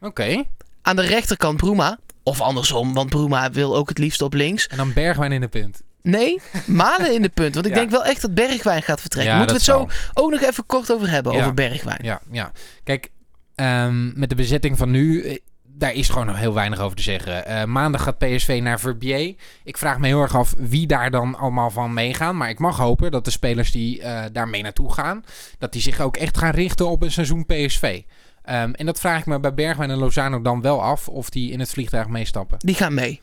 Oké. 0.00 0.44
Aan 0.82 0.96
de 0.96 1.02
rechterkant 1.02 1.56
Bruma, 1.56 1.98
of 2.22 2.40
andersom, 2.40 2.94
want 2.94 3.10
Bruma 3.10 3.50
wil 3.50 3.76
ook 3.76 3.88
het 3.88 3.98
liefst 3.98 4.22
op 4.22 4.32
links. 4.32 4.66
En 4.66 4.76
dan 4.76 4.92
Bergwijn 4.92 5.32
in 5.32 5.40
de 5.40 5.48
punt. 5.48 5.82
Nee, 6.06 6.40
Malen 6.66 7.14
in 7.14 7.22
de 7.22 7.28
punt, 7.28 7.54
want 7.54 7.66
ik 7.66 7.72
Ja. 7.72 7.78
denk 7.78 7.90
wel 7.90 8.04
echt 8.04 8.20
dat 8.22 8.34
Bergwijn 8.34 8.82
gaat 8.82 9.00
vertrekken. 9.00 9.32
Ja, 9.32 9.38
Moeten 9.38 9.56
we 9.56 9.62
het 9.62 9.70
zo 9.70 9.88
ook 10.14 10.30
nog 10.30 10.40
even 10.42 10.66
kort 10.66 10.92
over 10.92 11.10
hebben, 11.10 11.32
Ja. 11.32 11.38
over 11.40 11.54
Bergwijn. 11.54 11.98
Ja, 12.02 12.20
ja. 12.30 12.52
Kijk, 12.84 13.10
ehm, 13.54 14.18
met 14.18 14.28
de 14.28 14.34
bezetting 14.34 14.78
van 14.78 14.90
nu, 14.90 15.22
eh, 15.22 15.36
daar 15.78 15.92
is 15.92 16.08
gewoon 16.08 16.26
nog 16.26 16.36
heel 16.38 16.54
weinig 16.54 16.78
over 16.80 16.96
te 16.96 17.02
zeggen. 17.02 17.46
Eh, 17.46 17.64
maandag 17.64 18.02
gaat 18.02 18.18
PSV 18.18 18.60
naar 18.62 18.80
Verbier. 18.80 19.34
Ik 19.64 19.76
vraag 19.78 19.98
me 19.98 20.06
heel 20.06 20.20
erg 20.22 20.36
af 20.36 20.54
wie 20.58 20.86
daar 20.86 21.10
dan 21.10 21.34
allemaal 21.38 21.70
van 21.70 21.94
meegaan. 21.94 22.36
Maar 22.36 22.48
ik 22.48 22.58
mag 22.58 22.76
hopen 22.76 23.10
dat 23.10 23.24
de 23.24 23.30
spelers 23.30 23.70
die 23.70 24.02
eh 24.02 24.24
daarmee 24.32 24.62
naartoe 24.62 24.92
gaan, 24.92 25.24
dat 25.58 25.72
die 25.72 25.82
zich 25.82 26.00
ook 26.00 26.16
echt 26.16 26.38
gaan 26.38 26.50
richten 26.54 26.88
op 26.88 27.02
een 27.02 27.12
seizoen 27.12 27.46
PSV. 27.46 28.02
Ehm, 28.42 28.70
en 28.72 28.86
dat 28.86 29.00
vraag 29.00 29.18
ik 29.18 29.26
me 29.26 29.40
bij 29.40 29.54
Bergwijn 29.54 29.90
en 29.90 29.98
Lozano 29.98 30.42
dan 30.42 30.60
wel 30.60 30.82
af 30.82 31.08
of 31.08 31.30
die 31.30 31.50
in 31.52 31.60
het 31.60 31.70
vliegtuig 31.70 32.06
meestappen. 32.08 32.58
Die 32.60 32.74
gaan 32.74 32.94
mee. 32.94 33.20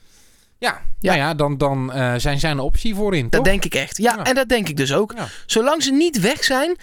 Ja, 0.58 0.82
Ja. 1.00 1.10
Nou 1.14 1.18
ja 1.24 1.34
dan, 1.34 1.58
dan 1.58 1.92
eh, 1.92 2.14
zijn 2.18 2.40
zij 2.40 2.52
een 2.52 2.60
optie 2.60 2.96
voorin, 2.96 3.22
Dat 3.24 3.32
toch? 3.32 3.44
denk 3.44 3.66
ik 3.66 3.76
echt. 3.76 3.98
Ja, 3.98 4.14
Ja. 4.16 4.24
en 4.24 4.36
dat 4.36 4.50
denk 4.50 4.70
ik 4.70 4.78
dus 4.78 4.94
ook. 4.94 5.14
Ja. 5.16 5.28
Zolang 5.46 5.84
ze 5.84 5.92
niet 5.92 6.20
weg 6.20 6.44
zijn, 6.44 6.76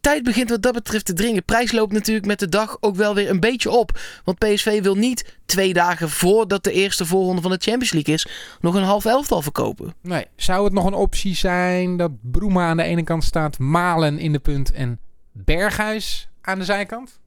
tijd 0.00 0.22
begint 0.22 0.50
wat 0.50 0.62
dat 0.62 0.72
betreft 0.74 1.04
te 1.04 1.12
dringen. 1.12 1.44
Prijs 1.44 1.72
loopt 1.72 1.92
natuurlijk 1.92 2.26
met 2.26 2.38
de 2.38 2.48
dag 2.48 2.76
ook 2.80 2.96
wel 2.96 3.14
weer 3.14 3.30
een 3.30 3.40
beetje 3.40 3.70
op. 3.70 3.98
Want 4.24 4.38
PSV 4.38 4.82
wil 4.82 4.94
niet 4.94 5.36
twee 5.46 5.72
dagen 5.72 6.10
voordat 6.10 6.64
de 6.64 6.72
eerste 6.72 7.06
voorronde 7.06 7.42
van 7.42 7.50
de 7.50 7.58
Champions 7.60 7.92
League 7.92 8.14
is, 8.14 8.26
nog 8.60 8.74
een 8.74 8.82
half 8.82 9.04
elftal 9.04 9.42
verkopen. 9.42 9.94
Nee. 10.02 10.26
Zou 10.36 10.64
het 10.64 10.72
nog 10.72 10.84
een 10.84 10.94
optie 10.94 11.34
zijn 11.34 11.96
dat 11.96 12.10
Broema 12.22 12.68
aan 12.68 12.76
de 12.76 12.82
ene 12.82 13.02
kant 13.04 13.24
staat, 13.24 13.58
Malen 13.58 14.18
in 14.18 14.32
de 14.32 14.38
punt 14.38 14.72
en 14.72 14.98
Berghuis 15.32 16.28
aan 16.40 16.58
de 16.58 16.64
zijkant? 16.64 17.20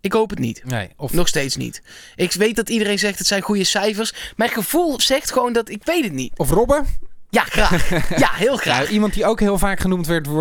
Ik 0.00 0.12
hoop 0.12 0.30
het 0.30 0.38
niet. 0.38 0.62
Nee. 0.64 0.88
Of 0.96 1.12
Nog 1.12 1.28
steeds 1.28 1.56
niet. 1.56 1.82
Ik 2.16 2.32
weet 2.32 2.56
dat 2.56 2.68
iedereen 2.68 2.98
zegt 2.98 3.18
het 3.18 3.26
zijn 3.26 3.42
goede 3.42 3.64
cijfers. 3.64 4.14
Mijn 4.36 4.50
gevoel 4.50 5.00
zegt 5.00 5.32
gewoon 5.32 5.52
dat 5.52 5.68
ik 5.68 5.84
weet 5.84 6.04
het 6.04 6.12
niet. 6.12 6.32
Of 6.36 6.50
Robben? 6.50 6.86
Ja, 7.30 7.42
graag. 7.44 7.88
Ja, 8.18 8.30
heel 8.32 8.52
Ja, 8.52 8.58
graag. 8.58 8.88
iemand 8.88 9.14
die 9.14 9.26
ook 9.26 9.40
heel 9.40 9.58
vaak 9.58 9.80
genoemd 9.80 10.06
werd, 10.06 10.26
eh, 10.26 10.32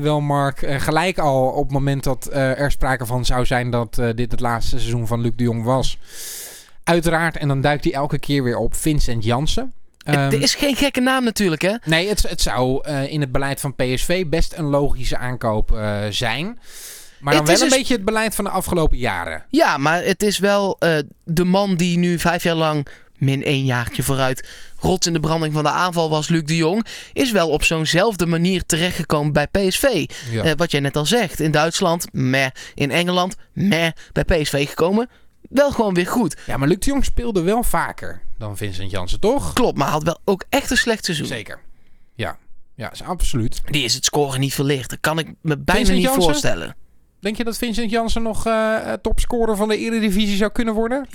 wel 0.00 0.20
Mark. 0.20 0.62
eh, 0.62 0.80
gelijk 0.80 1.18
al 1.18 1.46
op 1.48 1.62
het 1.62 1.72
moment 1.72 2.04
dat 2.04 2.26
eh, 2.26 2.60
er 2.60 2.70
sprake 2.70 3.06
van 3.06 3.24
zou 3.24 3.44
zijn 3.46 3.70
dat 3.70 3.94
dit 4.14 4.30
het 4.30 4.40
laatste 4.40 4.78
seizoen 4.78 5.06
van 5.06 5.20
Luc 5.20 5.32
de 5.36 5.42
Jong 5.42 5.64
was. 5.64 5.98
Uiteraard, 6.84 7.36
en 7.36 7.48
dan 7.48 7.60
duikt 7.60 7.84
hij 7.84 7.92
elke 7.92 8.18
keer 8.18 8.42
weer 8.42 8.56
op 8.58 8.74
Vincent 8.74 9.24
Jansen. 9.24 9.72
Ehm, 10.04 10.18
het 10.20 10.32
is 10.32 10.54
geen 10.54 10.76
gekke 10.76 11.00
naam 11.00 11.24
natuurlijk, 11.24 11.62
hè? 11.62 11.74
Nee, 11.84 12.08
het, 12.08 12.22
het 12.28 12.40
zou 12.40 12.84
eh, 12.84 13.12
in 13.12 13.20
het 13.20 13.32
beleid 13.32 13.60
van 13.60 13.74
PSV 13.74 14.26
best 14.26 14.52
een 14.56 14.64
logische 14.64 15.16
aankoop 15.16 15.72
eh, 15.76 15.98
zijn. 16.10 16.58
Maar 17.26 17.34
dan 17.34 17.44
wel 17.44 17.54
is 17.54 17.60
een 17.60 17.68
dus- 17.68 17.76
beetje 17.78 17.94
het 17.94 18.04
beleid 18.04 18.34
van 18.34 18.44
de 18.44 18.50
afgelopen 18.50 18.98
jaren. 18.98 19.44
Ja, 19.50 19.76
maar 19.76 20.04
het 20.04 20.22
is 20.22 20.38
wel 20.38 20.76
eh, 20.78 20.98
de 21.24 21.44
man 21.44 21.76
die 21.76 21.98
nu 21.98 22.18
vijf 22.18 22.42
jaar 22.42 22.54
lang, 22.54 22.86
min 23.18 23.44
één 23.44 23.64
jaartje 23.64 24.02
vooruit, 24.02 24.48
rots 24.78 25.06
in 25.06 25.12
de 25.12 25.20
branding 25.20 25.52
van 25.52 25.62
de 25.62 25.70
aanval 25.70 26.10
was, 26.10 26.28
Luc 26.28 26.42
de 26.42 26.56
Jong, 26.56 26.86
is 27.12 27.32
wel 27.32 27.48
op 27.48 27.64
zo'nzelfde 27.64 28.26
manier 28.26 28.66
terechtgekomen 28.66 29.32
bij 29.32 29.46
PSV. 29.46 30.10
Ja. 30.30 30.42
Eh, 30.42 30.52
wat 30.56 30.70
jij 30.70 30.80
net 30.80 30.96
al 30.96 31.06
zegt. 31.06 31.40
In 31.40 31.50
Duitsland, 31.50 32.12
meh. 32.12 32.50
In 32.74 32.90
Engeland, 32.90 33.36
meh. 33.52 33.90
Bij 34.12 34.24
PSV 34.24 34.68
gekomen, 34.68 35.08
wel 35.48 35.70
gewoon 35.70 35.94
weer 35.94 36.06
goed. 36.06 36.36
ja, 36.46 36.56
maar 36.56 36.68
Luc 36.68 36.78
de 36.78 36.86
Jong 36.86 37.04
speelde 37.04 37.42
wel 37.42 37.62
vaker 37.62 38.22
dan 38.38 38.56
Vincent 38.56 38.90
Jansen, 38.90 39.20
toch? 39.20 39.52
Klopt, 39.52 39.78
maar 39.78 39.88
had 39.88 40.02
wel 40.02 40.20
ook 40.24 40.44
echt 40.48 40.70
een 40.70 40.76
slecht 40.76 41.04
seizoen. 41.04 41.26
Zeker. 41.26 41.60
Ja. 42.14 42.38
Ja, 42.74 42.92
is 42.92 43.02
absoluut. 43.02 43.60
Die 43.64 43.84
is 43.84 43.94
het 43.94 44.04
scoren 44.04 44.40
niet 44.40 44.54
verlicht. 44.54 44.90
Dat 44.90 44.98
kan 45.00 45.18
ik 45.18 45.26
me 45.26 45.58
bijna 45.58 45.64
Vincent 45.72 45.96
niet 45.96 46.02
Janssen? 46.02 46.22
voorstellen. 46.22 46.76
Denk 47.26 47.38
je 47.38 47.44
dat 47.44 47.58
Vincent 47.58 47.90
Jansen 47.90 48.22
nog 48.22 48.46
eh, 48.46 48.92
topscorer 49.02 49.56
van 49.56 49.68
de 49.68 49.76
Eredivisie 49.78 50.36
zou 50.36 50.50
kunnen 50.50 50.74
worden? 50.74 51.06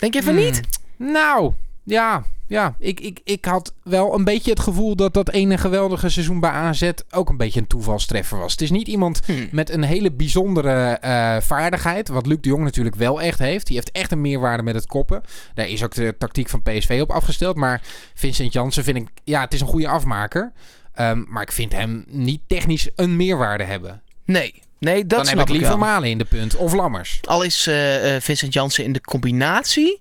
Denk 0.00 0.14
je 0.14 0.22
van 0.22 0.34
Hmm. 0.34 0.44
niet? 0.44 0.60
Nou, 0.96 1.52
ja. 1.84 2.24
Ja, 2.46 2.74
ik, 2.78 3.00
ik, 3.00 3.20
ik 3.24 3.44
had 3.44 3.74
wel 3.82 4.14
een 4.14 4.24
beetje 4.24 4.50
het 4.50 4.60
gevoel 4.60 4.96
dat 4.96 5.14
dat 5.14 5.30
ene 5.30 5.58
geweldige 5.58 6.08
seizoen 6.08 6.40
bij 6.40 6.50
AZ 6.50 6.90
ook 7.10 7.28
een 7.28 7.36
beetje 7.36 7.60
een 7.60 7.66
toevalstreffer 7.66 8.38
was. 8.38 8.52
Het 8.52 8.60
is 8.60 8.70
niet 8.70 8.88
iemand 8.88 9.20
Hmm. 9.26 9.48
met 9.50 9.70
een 9.70 9.82
hele 9.82 10.12
bijzondere 10.12 10.90
eh, 10.90 11.36
vaardigheid. 11.40 12.08
Wat 12.08 12.26
Luc 12.26 12.38
de 12.40 12.48
Jong 12.48 12.64
natuurlijk 12.64 12.96
wel 12.96 13.20
echt 13.20 13.38
heeft. 13.38 13.66
Die 13.66 13.76
heeft 13.76 13.90
echt 13.90 14.12
een 14.12 14.20
meerwaarde 14.20 14.62
met 14.62 14.74
het 14.74 14.86
koppen. 14.86 15.22
Daar 15.54 15.68
is 15.68 15.84
ook 15.84 15.94
de 15.94 16.14
tactiek 16.18 16.48
van 16.48 16.62
PSV 16.62 16.98
op 17.02 17.10
afgesteld. 17.10 17.56
Maar 17.56 17.82
Vincent 18.14 18.52
Jansen 18.52 18.84
vind 18.84 18.96
ik... 18.96 19.08
Ja, 19.24 19.40
het 19.40 19.54
is 19.54 19.60
een 19.60 19.66
goede 19.66 19.88
afmaker. 19.88 20.52
Ehm, 20.92 21.22
maar 21.28 21.42
ik 21.42 21.52
vind 21.52 21.72
hem 21.72 22.04
niet 22.08 22.40
technisch 22.46 22.90
een 22.96 23.16
meerwaarde 23.16 23.64
hebben. 23.64 24.02
Nee. 24.24 24.62
Nee, 24.84 25.00
dat 25.00 25.08
Dan 25.10 25.18
heb 25.18 25.26
snap 25.28 25.48
ik 25.48 25.54
ik 25.54 25.60
liever. 25.60 25.78
Malen 25.78 26.10
in 26.10 26.18
de 26.18 26.24
punt. 26.24 26.56
Of 26.56 26.72
Lammers. 26.72 27.18
Al 27.22 27.42
is 27.42 27.66
eh, 27.66 28.14
eh, 28.16 28.22
Vincent 28.22 28.52
Jansen 28.52 28.84
in 28.84 28.92
de 28.92 29.00
combinatie, 29.00 30.00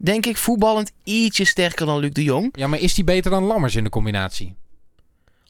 denk 0.00 0.26
ik, 0.26 0.36
voetballend 0.36 0.90
ietsje 1.04 1.44
sterker 1.44 1.86
dan 1.86 1.98
Luc 1.98 2.10
de 2.12 2.22
Jong. 2.22 2.48
Ja, 2.52 2.66
maar 2.66 2.78
is 2.78 2.94
die 2.94 3.04
beter 3.04 3.30
dan 3.30 3.44
Lammers 3.44 3.74
in 3.76 3.84
de 3.84 3.90
combinatie? 3.90 4.54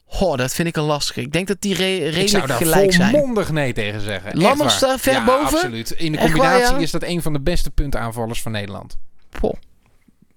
Goh, 0.05 0.37
dat 0.37 0.53
vind 0.53 0.67
ik 0.67 0.75
een 0.75 0.83
lastige. 0.83 1.21
Ik 1.21 1.31
denk 1.31 1.47
dat 1.47 1.57
die 1.61 1.75
re- 1.75 1.83
Ik 1.95 2.01
zou 2.03 2.13
redelijk 2.15 2.47
daar 2.47 2.57
gelijk 2.57 2.93
zijn. 2.93 3.09
volmondig 3.11 3.51
nee 3.51 3.73
tegen 3.73 4.01
zeggen. 4.01 4.37
Lammers 4.41 4.79
daar 4.79 4.99
ver 4.99 5.13
ja, 5.13 5.25
boven? 5.25 5.43
absoluut. 5.43 5.91
In 5.91 6.11
de 6.11 6.17
Echt 6.17 6.27
waar, 6.31 6.37
combinatie 6.39 6.75
ja? 6.75 6.81
is 6.81 6.91
dat 6.91 7.03
een 7.03 7.21
van 7.21 7.33
de 7.33 7.39
beste 7.39 7.69
puntaanvallers 7.71 8.41
van 8.41 8.51
Nederland. 8.51 8.97
Poh. 9.39 9.53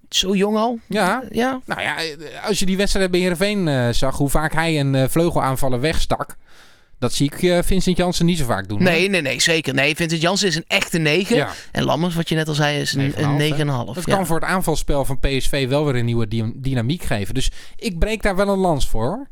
Zo 0.09 0.35
jong 0.35 0.57
al? 0.57 0.79
Ja, 0.87 1.23
Ja. 1.31 1.59
nou 1.65 1.81
ja, 1.81 1.97
eh, 1.97 2.07
als 2.47 2.59
je 2.59 2.65
die 2.65 2.77
wedstrijd 2.77 3.11
bij 3.11 3.19
Heerenveen 3.19 3.67
eh 3.67 3.87
zag, 3.91 4.17
hoe 4.17 4.29
vaak 4.29 4.53
hij 4.53 4.79
een 4.79 4.95
eh, 4.95 5.03
vleugelaanvaller 5.09 5.79
wegstak. 5.79 6.35
Dat 6.99 7.13
zie 7.13 7.31
ik 7.33 7.43
eh, 7.43 7.59
Vincent 7.63 7.97
Jansen 7.97 8.25
niet 8.25 8.37
zo 8.37 8.45
vaak 8.45 8.67
doen. 8.67 8.83
Nee, 8.83 9.09
nee, 9.09 9.21
nee, 9.21 9.41
zeker. 9.41 9.73
Nee, 9.73 9.95
Vincent 9.95 10.21
Jansen 10.21 10.47
is 10.47 10.55
een 10.55 10.65
echte 10.67 10.97
9. 10.97 11.35
Ja, 11.35 11.53
En 11.71 11.83
Lammers, 11.83 12.15
wat 12.15 12.29
je 12.29 12.35
net 12.35 12.47
al 12.47 12.53
zei, 12.53 12.79
is 12.79 12.93
een 12.93 13.11
9,5, 13.13 13.17
een 13.17 13.39
hè? 13.39 13.49
9,5. 13.49 13.55
dat 13.65 13.95
ja. 14.05 14.15
kan 14.15 14.25
voor 14.25 14.39
het 14.39 14.49
aanvalspel 14.49 15.05
van 15.05 15.19
PSV 15.19 15.67
wel 15.67 15.85
weer 15.85 15.95
een 15.95 16.05
nieuwe 16.05 16.27
dy- 16.27 16.51
dynamiek 16.55 17.03
geven. 17.03 17.33
Dus 17.33 17.51
ik 17.75 17.99
breek 17.99 18.21
daar 18.21 18.35
wel 18.35 18.49
een 18.49 18.59
lans 18.59 18.87
voor. 18.87 19.05
hoor. 19.05 19.27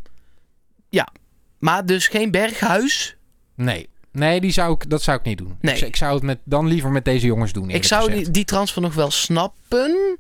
Maar 1.60 1.86
dus 1.86 2.08
geen 2.08 2.32
Berghuis. 2.32 3.16
Nee, 3.56 3.90
nee 4.12 4.42
die 4.42 4.52
zou 4.52 4.74
ik, 4.74 4.90
dat 4.90 5.02
zou 5.02 5.18
ik 5.18 5.24
niet 5.26 5.38
doen. 5.38 5.58
Nee. 5.62 5.76
Ik, 5.76 5.82
ik 5.82 5.96
zou 5.96 6.14
het 6.14 6.24
met, 6.24 6.40
dan 6.44 6.68
liever 6.68 6.92
met 6.92 7.06
deze 7.06 7.26
jongens 7.26 7.52
doen. 7.54 7.70
Ik 7.70 7.84
zou 7.84 8.32
die 8.32 8.46
transfer 8.46 8.82
nog 8.82 8.94
wel 8.94 9.12
snappen. 9.12 10.18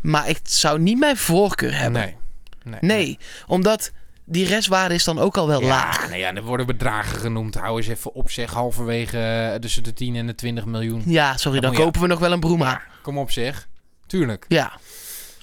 Maar 0.00 0.28
ik 0.28 0.38
zou 0.42 0.80
niet 0.80 0.98
mijn 0.98 1.16
voorkeur 1.16 1.78
hebben. 1.78 2.00
Nee. 2.00 2.16
Nee. 2.64 2.78
Nee, 2.80 3.18
omdat 3.46 3.92
die 4.26 4.46
restwaarde 4.46 4.94
is 4.94 5.04
dan 5.04 5.18
ook 5.18 5.36
al 5.36 5.46
wel 5.48 5.60
Ja, 5.60 5.66
laag. 5.66 6.08
nee, 6.10 6.18
ja, 6.18 6.34
er 6.34 6.42
worden 6.42 6.66
bedragen 6.66 7.18
genoemd. 7.18 7.54
Hou 7.54 7.76
eens 7.76 7.86
even 7.88 8.14
op 8.14 8.30
zeg. 8.30 8.52
Halverwege 8.52 9.18
eh, 9.18 9.54
tussen 9.60 9.82
de 9.82 9.92
10 9.92 10.16
en 10.16 10.26
de 10.26 10.34
20 10.34 10.64
miljoen. 10.64 11.02
Ja, 11.06 11.36
sorry, 11.36 11.60
dan 11.60 11.74
kopen 11.74 12.00
we 12.00 12.06
nog 12.06 12.18
wel 12.18 12.32
een 12.32 12.40
Broema. 12.40 12.80
Kom 13.02 13.18
op 13.18 13.30
zeg. 13.30 13.68
Tuurlijk. 14.06 14.44
Ja. 14.48 14.72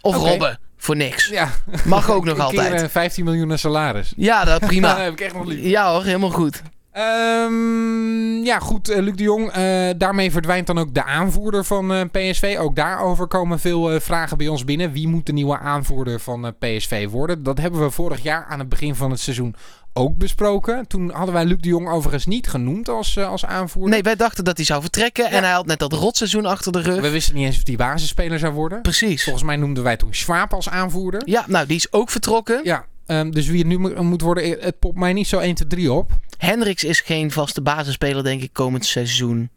Of. 0.01 0.15
Robben, 0.15 0.59
voor 0.77 0.95
niks. 0.95 1.27
Ja. 1.27 1.49
Mag 1.85 2.09
ook 2.11 2.25
nog 2.25 2.37
Een 2.37 2.47
keer, 2.49 2.59
altijd. 2.59 2.81
eh, 2.81 2.89
15 2.89 3.23
miljoen 3.23 3.51
aan 3.51 3.57
salaris. 3.57 4.13
Ja, 4.15 4.43
dat 4.43 4.59
dat 4.59 4.69
prima. 4.69 4.97
heb 4.99 5.11
ik 5.13 5.21
echt 5.21 5.33
nog 5.33 5.45
lief. 5.45 5.63
Ja 5.65 5.91
hoor, 5.91 6.03
helemaal 6.03 6.29
goed. 6.29 6.61
Ehm, 6.93 8.43
ja, 8.43 8.59
goed. 8.59 8.89
eh, 8.89 9.01
Luc 9.01 9.15
de 9.15 9.23
Jong. 9.23 9.49
eh, 9.51 9.89
daarmee 9.97 10.31
verdwijnt 10.31 10.67
dan 10.67 10.77
ook 10.79 10.93
de 10.93 11.03
aanvoerder 11.03 11.63
van 11.65 11.93
eh, 11.93 12.01
PSV. 12.11 12.55
Ook 12.59 12.75
daarover 12.75 13.27
komen 13.27 13.59
veel 13.59 13.99
vragen 13.99 14.37
bij 14.37 14.47
ons 14.47 14.65
binnen. 14.65 14.91
Wie 14.91 15.07
moet 15.07 15.25
de 15.25 15.33
nieuwe 15.33 15.57
aanvoerder 15.59 16.19
van 16.19 16.53
PSV 16.59 17.09
worden? 17.09 17.43
Dat 17.43 17.57
hebben 17.57 17.81
we 17.81 17.89
vorig 17.91 18.23
jaar 18.23 18.45
aan 18.49 18.59
het 18.59 18.69
begin 18.69 18.95
van 18.95 19.11
het 19.11 19.19
seizoen 19.19 19.55
ook 19.93 20.17
besproken. 20.17 20.87
Toen 20.87 21.11
hadden 21.11 21.33
wij 21.33 21.45
Luc 21.45 21.57
de 21.59 21.67
Jong 21.67 21.89
overigens 21.89 22.25
niet 22.25 22.47
genoemd 22.47 22.89
als, 22.89 23.17
als 23.19 23.45
aanvoerder. 23.45 23.91
Nee, 23.91 24.01
wij 24.03 24.15
dachten 24.15 24.43
dat 24.43 24.57
hij 24.57 24.65
zou 24.65 24.81
vertrekken. 24.81 25.29
En 25.29 25.43
hij 25.43 25.51
had 25.51 25.65
net 25.65 25.79
dat 25.79 25.93
rotseizoen 25.93 26.45
achter 26.45 26.71
de 26.71 26.81
rug. 26.81 27.01
We 27.01 27.09
wisten 27.09 27.35
niet 27.35 27.45
eens 27.45 27.57
of 27.57 27.63
die 27.63 27.77
basisspeler 27.77 28.39
zou 28.39 28.53
worden. 28.53 28.81
Precies. 28.81 29.23
Volgens 29.23 29.43
mij 29.43 29.55
noemden 29.55 29.83
wij 29.83 29.97
toen 29.97 30.13
Schwab 30.13 30.53
als 30.53 30.69
aanvoerder. 30.69 31.21
Ja, 31.25 31.43
nou, 31.47 31.65
die 31.67 31.75
is 31.75 31.91
ook 31.91 32.09
vertrokken. 32.09 32.59
Ja, 32.63 32.85
ehm, 33.19 33.31
dus 33.31 33.47
wie 33.47 33.57
het 33.59 33.67
nu 33.67 33.77
mo- 33.79 34.03
moet 34.03 34.21
worden, 34.21 34.43
eh, 34.43 34.63
het 34.63 34.79
popt 34.79 34.97
mij 34.97 35.13
niet 35.13 35.27
zo 35.27 35.39
1, 35.39 35.55
2, 35.55 35.67
3 35.67 35.91
op. 35.91 36.11
Hendricks 36.37 36.83
is 36.83 37.01
geen 37.01 37.31
vaste 37.31 37.61
basisspeler, 37.61 38.23
denk 38.23 38.41
ik, 38.41 38.53
komend 38.53 38.85
seizoen. 38.85 39.49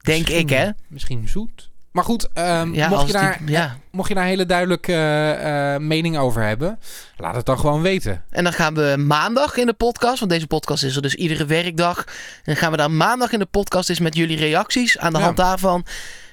Denk 0.00 0.18
Misschien- 0.18 0.38
ik, 0.38 0.50
hè? 0.50 0.70
Misschien 0.88 1.28
zoet. 1.28 1.70
Maar 1.90 2.04
goed, 2.04 2.28
ehm, 2.32 2.74
Ja, 2.74 2.88
mocht, 2.88 3.06
je 3.06 3.12
daar, 3.12 3.38
die, 3.40 3.50
ja. 3.50 3.76
mocht 3.90 4.08
je 4.08 4.14
daar 4.14 4.24
hele 4.24 4.46
duidelijke 4.46 4.92
eh, 4.92 5.74
eh, 5.74 5.80
mening 5.80 6.18
over 6.18 6.42
hebben, 6.42 6.78
laat 7.16 7.34
het 7.36 7.46
dan 7.46 7.58
gewoon 7.58 7.82
weten. 7.82 8.22
En 8.30 8.44
dan 8.44 8.52
gaan 8.52 8.74
we 8.74 8.94
maandag 8.98 9.56
in 9.56 9.66
de 9.66 9.72
podcast, 9.72 10.18
want 10.18 10.30
deze 10.30 10.46
podcast 10.46 10.82
is 10.82 10.96
er 10.96 11.02
dus 11.02 11.14
iedere 11.14 11.44
werkdag. 11.44 11.98
En 12.06 12.42
dan 12.44 12.56
gaan 12.56 12.70
we 12.70 12.76
dan 12.76 12.96
maandag 12.96 13.32
in 13.32 13.38
de 13.38 13.46
podcast 13.46 13.88
eens 13.90 14.00
met 14.00 14.14
jullie 14.16 14.36
reacties. 14.36 14.98
Aan 14.98 15.12
de 15.12 15.18
Ja. 15.18 15.24
hand 15.24 15.36
daarvan 15.36 15.84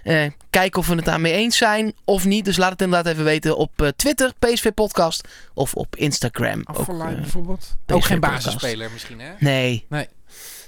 eh, 0.03 0.29
kijken 0.49 0.79
of 0.79 0.87
we 0.87 0.95
het 0.95 1.05
daarmee 1.05 1.33
eens 1.33 1.57
zijn 1.57 1.93
of 2.03 2.25
niet. 2.25 2.45
Dus 2.45 2.57
laat 2.57 2.71
het 2.71 2.81
inderdaad 2.81 3.13
even 3.13 3.23
weten 3.25 3.57
op 3.57 3.81
eh, 3.81 3.87
Twitter, 3.87 4.31
PSV 4.39 4.71
Podcast, 4.71 5.27
of 5.53 5.73
op 5.73 5.95
Instagram. 5.95 6.59
Ook, 6.65 6.77
Afvalijn 6.77 7.15
eh, 7.15 7.21
bijvoorbeeld. 7.21 7.75
PSV 7.85 7.95
Ook 7.95 8.03
geen 8.05 8.19
podcast. 8.19 8.45
basisspeler 8.45 8.89
misschien, 8.91 9.19
hè? 9.19 9.31
nee. 9.39 9.85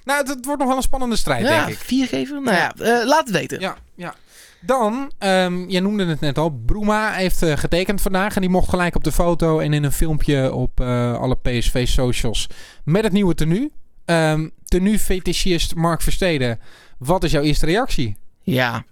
Nou, 0.04 0.20
het, 0.20 0.28
het 0.30 0.46
wordt 0.46 0.60
nog 0.60 0.68
wel 0.68 0.78
een 0.78 0.84
spannende 0.84 1.16
strijd, 1.16 1.48
Ja, 1.48 1.66
denk 1.66 1.78
ik. 1.78 1.84
vier 1.84 2.08
geven? 2.08 2.44
Nou 2.44 2.56
ja, 2.58 2.74
eh, 2.74 3.06
laat 3.06 3.28
het 3.28 3.30
weten. 3.36 3.60
Ja, 3.60 3.78
ja. 3.96 4.16
Dan, 4.62 5.12
ehm 5.18 5.70
jij 5.70 5.80
noemde 5.80 6.06
het 6.06 6.20
net 6.20 6.38
al, 6.38 6.50
Bruma 6.50 7.12
heeft 7.12 7.46
getekend 7.46 8.02
vandaag. 8.02 8.36
En 8.36 8.42
die 8.42 8.50
mocht 8.50 8.70
gelijk 8.70 8.96
op 8.96 9.04
de 9.04 9.12
foto 9.12 9.60
en 9.60 9.74
in 9.74 9.84
een 9.84 9.92
filmpje 9.92 10.54
op 10.54 10.80
eh, 10.80 11.18
alle 11.20 11.36
PSV-socials 11.42 12.48
met 12.84 13.04
het 13.04 13.14
nieuwe 13.14 13.36
tenue. 13.36 13.72
Ehm 14.06 14.48
tenue-fetischist 14.66 15.76
Mark 15.76 16.02
Versteden, 16.02 16.60
wat 16.98 17.24
is 17.24 17.32
jouw 17.32 17.42
eerste 17.42 17.66
reactie? 17.66 18.18
Ja. 18.42 18.84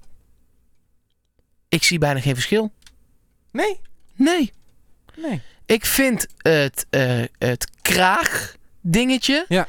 Ik 1.74 1.84
zie 1.84 1.98
bijna 1.98 2.20
geen 2.20 2.34
verschil. 2.34 2.72
Nee? 3.52 3.80
Nee. 4.16 4.52
Nee. 5.16 5.42
Ik 5.66 5.86
vind 5.86 6.28
het, 6.38 6.86
eh 6.90 7.22
het 7.38 7.68
kraagdingetje 7.82 9.46
Ja. 9.48 9.68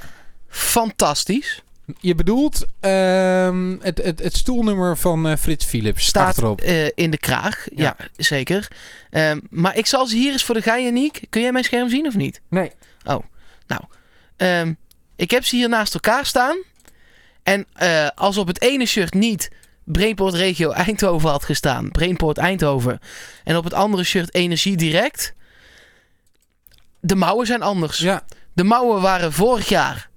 fantastisch. 0.48 1.62
Je 2.00 2.14
bedoelt 2.14 2.64
ehm, 2.80 3.76
het, 3.80 3.98
het, 4.02 4.18
het 4.18 4.36
stoelnummer 4.36 4.96
van 4.96 5.28
eh, 5.28 5.36
Frits 5.36 5.64
Philips. 5.64 6.04
Staat 6.06 6.26
achterop. 6.28 6.60
eh, 6.60 6.86
in 6.94 7.10
de 7.10 7.18
kraag. 7.18 7.66
Ja, 7.74 7.96
Ja. 7.98 8.06
zeker. 8.16 8.68
Ehm, 9.10 9.40
maar 9.50 9.76
ik 9.76 9.86
zal 9.86 10.06
ze 10.06 10.16
hier 10.16 10.32
eens 10.32 10.44
voor 10.44 10.54
de 10.54 10.62
gein. 10.62 11.10
Kun 11.30 11.40
jij 11.40 11.52
mijn 11.52 11.64
scherm 11.64 11.88
zien 11.88 12.06
of 12.06 12.14
niet? 12.14 12.40
Nee. 12.48 12.72
Ehm, 14.36 14.72
ik 15.16 15.30
heb 15.30 15.44
ze 15.44 15.56
hier 15.56 15.68
naast 15.68 15.94
elkaar 15.94 16.26
staan. 16.26 16.56
En 17.42 17.66
als 18.14 18.36
op 18.36 18.46
het 18.46 18.60
ene 18.60 18.86
shirt 18.86 19.14
niet 19.14 19.50
Brainport 19.84 20.34
Regio 20.34 20.70
Eindhoven 20.70 21.30
had 21.30 21.44
gestaan. 21.44 21.90
Brainport 21.90 22.38
Eindhoven. 22.38 22.98
En 23.44 23.56
op 23.56 23.64
het 23.64 23.72
andere 23.74 24.04
shirt 24.04 24.34
Energie 24.34 24.76
Direct. 24.76 25.34
De 27.00 27.14
mouwen 27.14 27.46
zijn 27.46 27.62
anders. 27.62 27.98
Ja, 27.98 28.22
De 28.52 28.64
mouwen 28.64 29.02
waren 29.02 29.32
vorig 29.32 29.68
jaar 29.68 30.08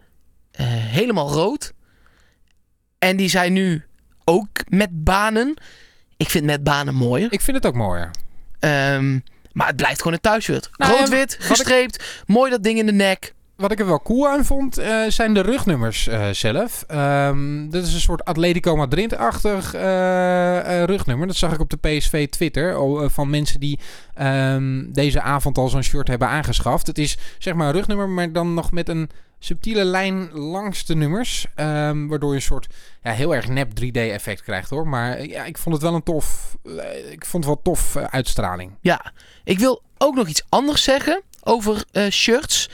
eh, 0.51 0.65
helemaal 0.69 1.29
rood. 1.29 1.74
En 3.00 3.17
die 3.17 3.29
zijn 3.29 3.53
nu 3.53 3.86
ook 4.24 4.47
met 4.69 5.03
banen. 5.03 5.53
Ik 6.17 6.29
vind 6.29 6.45
met 6.45 6.63
banen 6.63 6.95
mooier. 6.95 7.31
ik 7.31 7.41
vind 7.41 7.57
het 7.57 7.65
ook 7.65 7.75
mooier. 7.75 8.12
Ehm, 8.59 9.19
maar 9.51 9.67
het 9.67 9.75
blijft 9.75 9.97
gewoon 9.97 10.13
een 10.13 10.19
thuisshirt. 10.21 10.69
Nou 10.77 10.97
Rood-wit, 10.97 11.33
ik- 11.33 11.41
gestreept. 11.43 12.24
Mooi 12.25 12.51
dat 12.51 12.63
ding 12.63 12.79
in 12.79 12.86
de 12.86 12.91
nek. 12.91 13.33
Wat 13.57 13.71
ik 13.71 13.79
er 13.79 13.85
wel 13.85 14.01
cool 14.01 14.27
aan 14.27 14.45
vond, 14.45 14.77
eh, 14.77 15.01
zijn 15.07 15.33
de 15.33 15.41
rugnummers 15.41 16.07
eh, 16.07 16.29
zelf. 16.29 16.83
Ehm 16.87 17.69
dat 17.69 17.83
is 17.83 17.93
een 17.93 17.99
soort 17.99 18.25
Atletico 18.25 18.75
Madrid-achtig 18.75 19.73
eh, 19.73 20.83
rugnummer. 20.83 21.27
Dat 21.27 21.35
zag 21.35 21.53
ik 21.53 21.59
op 21.59 21.69
de 21.69 21.77
PSV 21.77 22.27
Twitter 22.27 22.75
eh, 22.75 23.09
van 23.09 23.29
mensen 23.29 23.59
die 23.59 23.79
ehm, 24.13 24.91
deze 24.91 25.21
avond 25.21 25.57
al 25.57 25.69
zo'n 25.69 25.83
shirt 25.83 26.07
hebben 26.07 26.27
aangeschaft. 26.27 26.87
Het 26.87 26.97
is 26.97 27.17
zeg 27.37 27.53
maar 27.53 27.67
een 27.67 27.73
rugnummer, 27.73 28.09
maar 28.09 28.31
dan 28.31 28.53
nog 28.53 28.71
met 28.71 28.89
een 28.89 29.09
subtiele 29.39 29.83
lijn 29.83 30.31
langs 30.31 30.85
de 30.85 30.95
nummers. 30.95 31.45
ehm, 31.55 32.07
waardoor 32.07 32.29
je 32.29 32.35
een 32.35 32.41
soort 32.41 32.67
ja, 33.03 33.11
heel 33.11 33.35
erg 33.35 33.47
nep 33.47 33.71
3D-effect 33.79 34.41
krijgt 34.41 34.69
hoor. 34.69 34.87
Maar 34.87 35.25
ja, 35.25 35.43
ik 35.45 35.57
vond 35.57 35.75
het 35.75 35.83
wel 35.83 35.93
een 35.95 36.03
tof, 36.03 36.57
ik 37.11 37.25
vond 37.25 37.43
het 37.43 37.53
wel 37.53 37.61
tof 37.63 37.95
uitstraling. 37.95 38.71
Ja, 38.81 39.11
ik 39.43 39.59
wil 39.59 39.81
ook 39.97 40.15
nog 40.15 40.27
iets 40.27 40.45
anders 40.49 40.83
zeggen 40.83 41.21
over 41.43 41.83
shirts. 42.09 42.69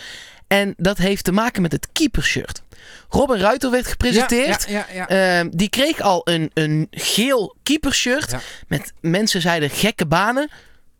En 0.53 0.73
dat 0.77 0.97
heeft 0.97 1.23
te 1.23 1.31
maken 1.31 1.61
met 1.61 1.71
het 1.71 1.87
keepershirt. 1.91 2.61
Robin 3.09 3.37
Ruiter 3.37 3.71
werd 3.71 3.87
gepresenteerd. 3.87 4.65
Ja, 4.69 4.73
ja, 4.73 4.85
ja, 4.93 5.07
ja. 5.07 5.39
Ehm, 5.39 5.49
die 5.53 5.69
kreeg 5.69 5.99
al 6.01 6.21
een, 6.23 6.51
een 6.53 6.87
geel 6.91 7.55
keepershirt. 7.63 8.35
Met 8.67 8.93
mensen 9.01 9.41
zeiden 9.41 9.69
gekke 9.69 10.05
banen. 10.05 10.43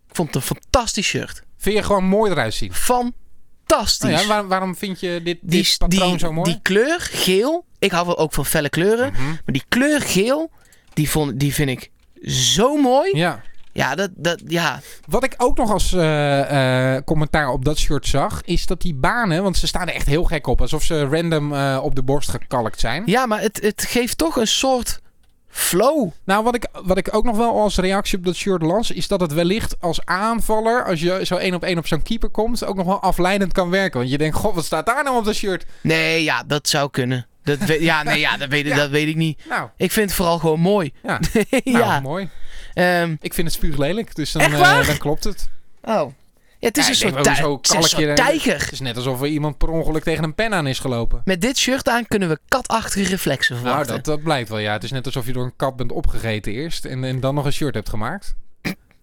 Ik 0.10 0.16
vond 0.16 0.34
het 0.34 0.36
een 0.50 0.56
fantastisch 0.58 1.08
shirt. 1.08 1.42
Vind 1.58 1.76
je 1.78 1.84
gewoon 1.84 2.04
mooi 2.04 2.32
eruit 2.32 2.54
zien? 2.54 2.74
Fantastisch. 2.74 4.10
Nou 4.12 4.28
waar- 4.28 4.48
waarom 4.48 4.76
vind 4.76 5.00
je 5.00 5.10
dit, 5.24 5.38
die, 5.42 5.62
dit 5.62 5.76
patroon 5.78 6.10
die, 6.10 6.20
zo 6.20 6.34
mooi? 6.34 6.52
die 6.52 6.60
kleur 6.62 7.00
geel. 7.00 7.66
Ik 7.80 7.92
hou 7.92 8.06
wel 8.06 8.18
ook 8.18 8.34
van 8.34 8.46
felle 8.46 8.70
kleuren. 8.70 9.12
Mhm. 9.12 9.24
Maar 9.28 9.42
die 9.46 9.64
kleur 9.70 10.02
geel, 10.02 10.52
die, 10.94 11.10
vond, 11.10 11.40
die 11.40 11.54
vind 11.54 11.70
ik 11.70 11.90
zo 12.30 12.76
mooi. 12.78 13.18
Ja, 13.18 13.42
Ja, 13.74 13.96
dat, 13.96 14.10
dat, 14.16 14.42
ja. 14.48 14.80
Wat 15.08 15.24
ik 15.24 15.34
ook 15.38 15.58
nog 15.58 15.72
als 15.72 15.94
eh, 15.94 16.96
eh, 16.96 17.04
commentaar 17.04 17.50
op 17.50 17.66
dat 17.66 17.78
shirt 17.78 18.08
zag, 18.08 18.42
is 18.46 18.66
dat 18.66 18.82
die 18.82 18.94
banen, 18.96 19.44
want 19.44 19.58
ze 19.58 19.68
staan 19.68 19.88
er 19.88 19.94
echt 19.94 20.08
heel 20.08 20.24
gek 20.24 20.48
op, 20.48 20.62
alsof 20.62 20.84
ze 20.84 21.06
random 21.06 21.54
eh, 21.54 21.80
op 21.82 21.96
de 21.96 22.04
borst 22.04 22.30
gekalkt 22.30 22.80
zijn. 22.80 23.04
ja, 23.06 23.26
maar 23.26 23.42
het, 23.42 23.60
het 23.62 23.86
geeft 23.90 24.18
toch 24.18 24.36
een 24.36 24.48
soort 24.48 25.00
flow. 25.48 26.10
Nou, 26.26 26.44
wat 26.44 26.56
ik, 26.56 26.68
wat 26.84 26.98
ik 26.98 27.16
ook 27.16 27.24
nog 27.24 27.38
wel 27.38 27.62
als 27.62 27.78
reactie 27.78 28.18
op 28.18 28.26
dat 28.26 28.36
shirt 28.36 28.62
las, 28.62 28.92
is 28.92 29.08
dat 29.08 29.20
het 29.22 29.34
wellicht 29.34 29.76
als 29.80 30.06
aanvaller, 30.06 30.86
als 30.86 31.00
je 31.00 31.20
zo 31.26 31.36
één 31.36 31.54
op 31.54 31.64
één 31.64 31.78
op 31.78 31.88
zo'n 31.88 32.02
keeper 32.04 32.30
komt, 32.30 32.66
ook 32.66 32.76
nog 32.76 32.86
wel 32.86 33.02
afleidend 33.02 33.54
kan 33.54 33.70
werken. 33.70 34.00
Want 34.00 34.12
je 34.12 34.18
denkt, 34.18 34.36
god, 34.36 34.56
wat 34.56 34.66
staat 34.66 34.86
daar 34.86 35.04
nou 35.04 35.18
op 35.18 35.26
dat 35.26 35.36
shirt? 35.36 35.66
Nee, 35.82 36.24
ja, 36.24 36.44
dat 36.48 36.68
zou 36.70 36.90
kunnen. 36.90 37.28
Dat 37.44 37.58
weet, 37.58 37.82
ja, 37.82 38.04
nee, 38.04 38.20
ja, 38.20 38.38
dat, 38.38 38.50
weet, 38.50 38.66
Ja. 38.74 38.76
dat 38.76 38.90
weet 38.90 39.08
ik 39.08 39.16
niet. 39.16 39.40
Nou, 39.50 39.70
Ik 39.78 39.92
vind 39.92 40.06
het 40.06 40.16
vooral 40.16 40.40
gewoon 40.40 40.60
mooi. 40.60 40.94
ja, 41.04 41.20
nou, 41.50 41.62
ja. 41.64 42.00
mooi. 42.00 42.30
Ehm, 42.74 43.16
Ik 43.22 43.34
vind 43.34 43.48
het 43.48 43.56
spuuglelijk, 43.56 44.16
dus 44.16 44.32
dan, 44.32 44.42
eh, 44.42 44.88
dan 44.88 44.98
klopt 44.98 45.24
het. 45.24 45.50
oh. 45.84 46.12
Ja, 46.60 46.70
het 46.70 46.78
is 46.78 46.84
Ja, 46.84 46.90
een 46.90 46.96
soort, 46.96 47.16
het 47.16 47.84
is 47.84 47.92
een 47.94 48.08
je- 48.08 48.14
tijger. 48.14 48.60
Het 48.60 48.72
is 48.72 48.80
net 48.80 48.96
alsof 48.96 49.22
er 49.22 49.28
iemand 49.28 49.58
per 49.58 49.70
ongeluk 49.70 50.04
tegen 50.04 50.24
een 50.24 50.36
pen 50.36 50.54
aan 50.54 50.68
is 50.68 50.80
gelopen. 50.80 51.22
Met 51.26 51.42
dit 51.42 51.58
shirt 51.58 51.90
aan 51.90 52.08
kunnen 52.08 52.30
we 52.30 52.40
katachtige 52.48 53.10
reflexen 53.10 53.56
Nou, 53.56 53.68
verwachten. 53.68 53.96
dat, 53.96 54.06
dat 54.06 54.24
blijkt 54.24 54.50
wel, 54.50 54.58
ja. 54.58 54.74
Het 54.74 54.84
is 54.84 54.92
net 54.92 55.06
alsof 55.06 55.26
je 55.26 55.34
door 55.34 55.44
een 55.44 55.56
kat 55.56 55.76
bent 55.76 55.92
opgegeten 55.92 56.52
eerst 56.54 56.86
en, 56.86 57.04
en 57.04 57.20
dan 57.20 57.36
nog 57.36 57.46
een 57.46 57.54
shirt 57.54 57.74
hebt 57.74 57.90
gemaakt. 57.90 58.36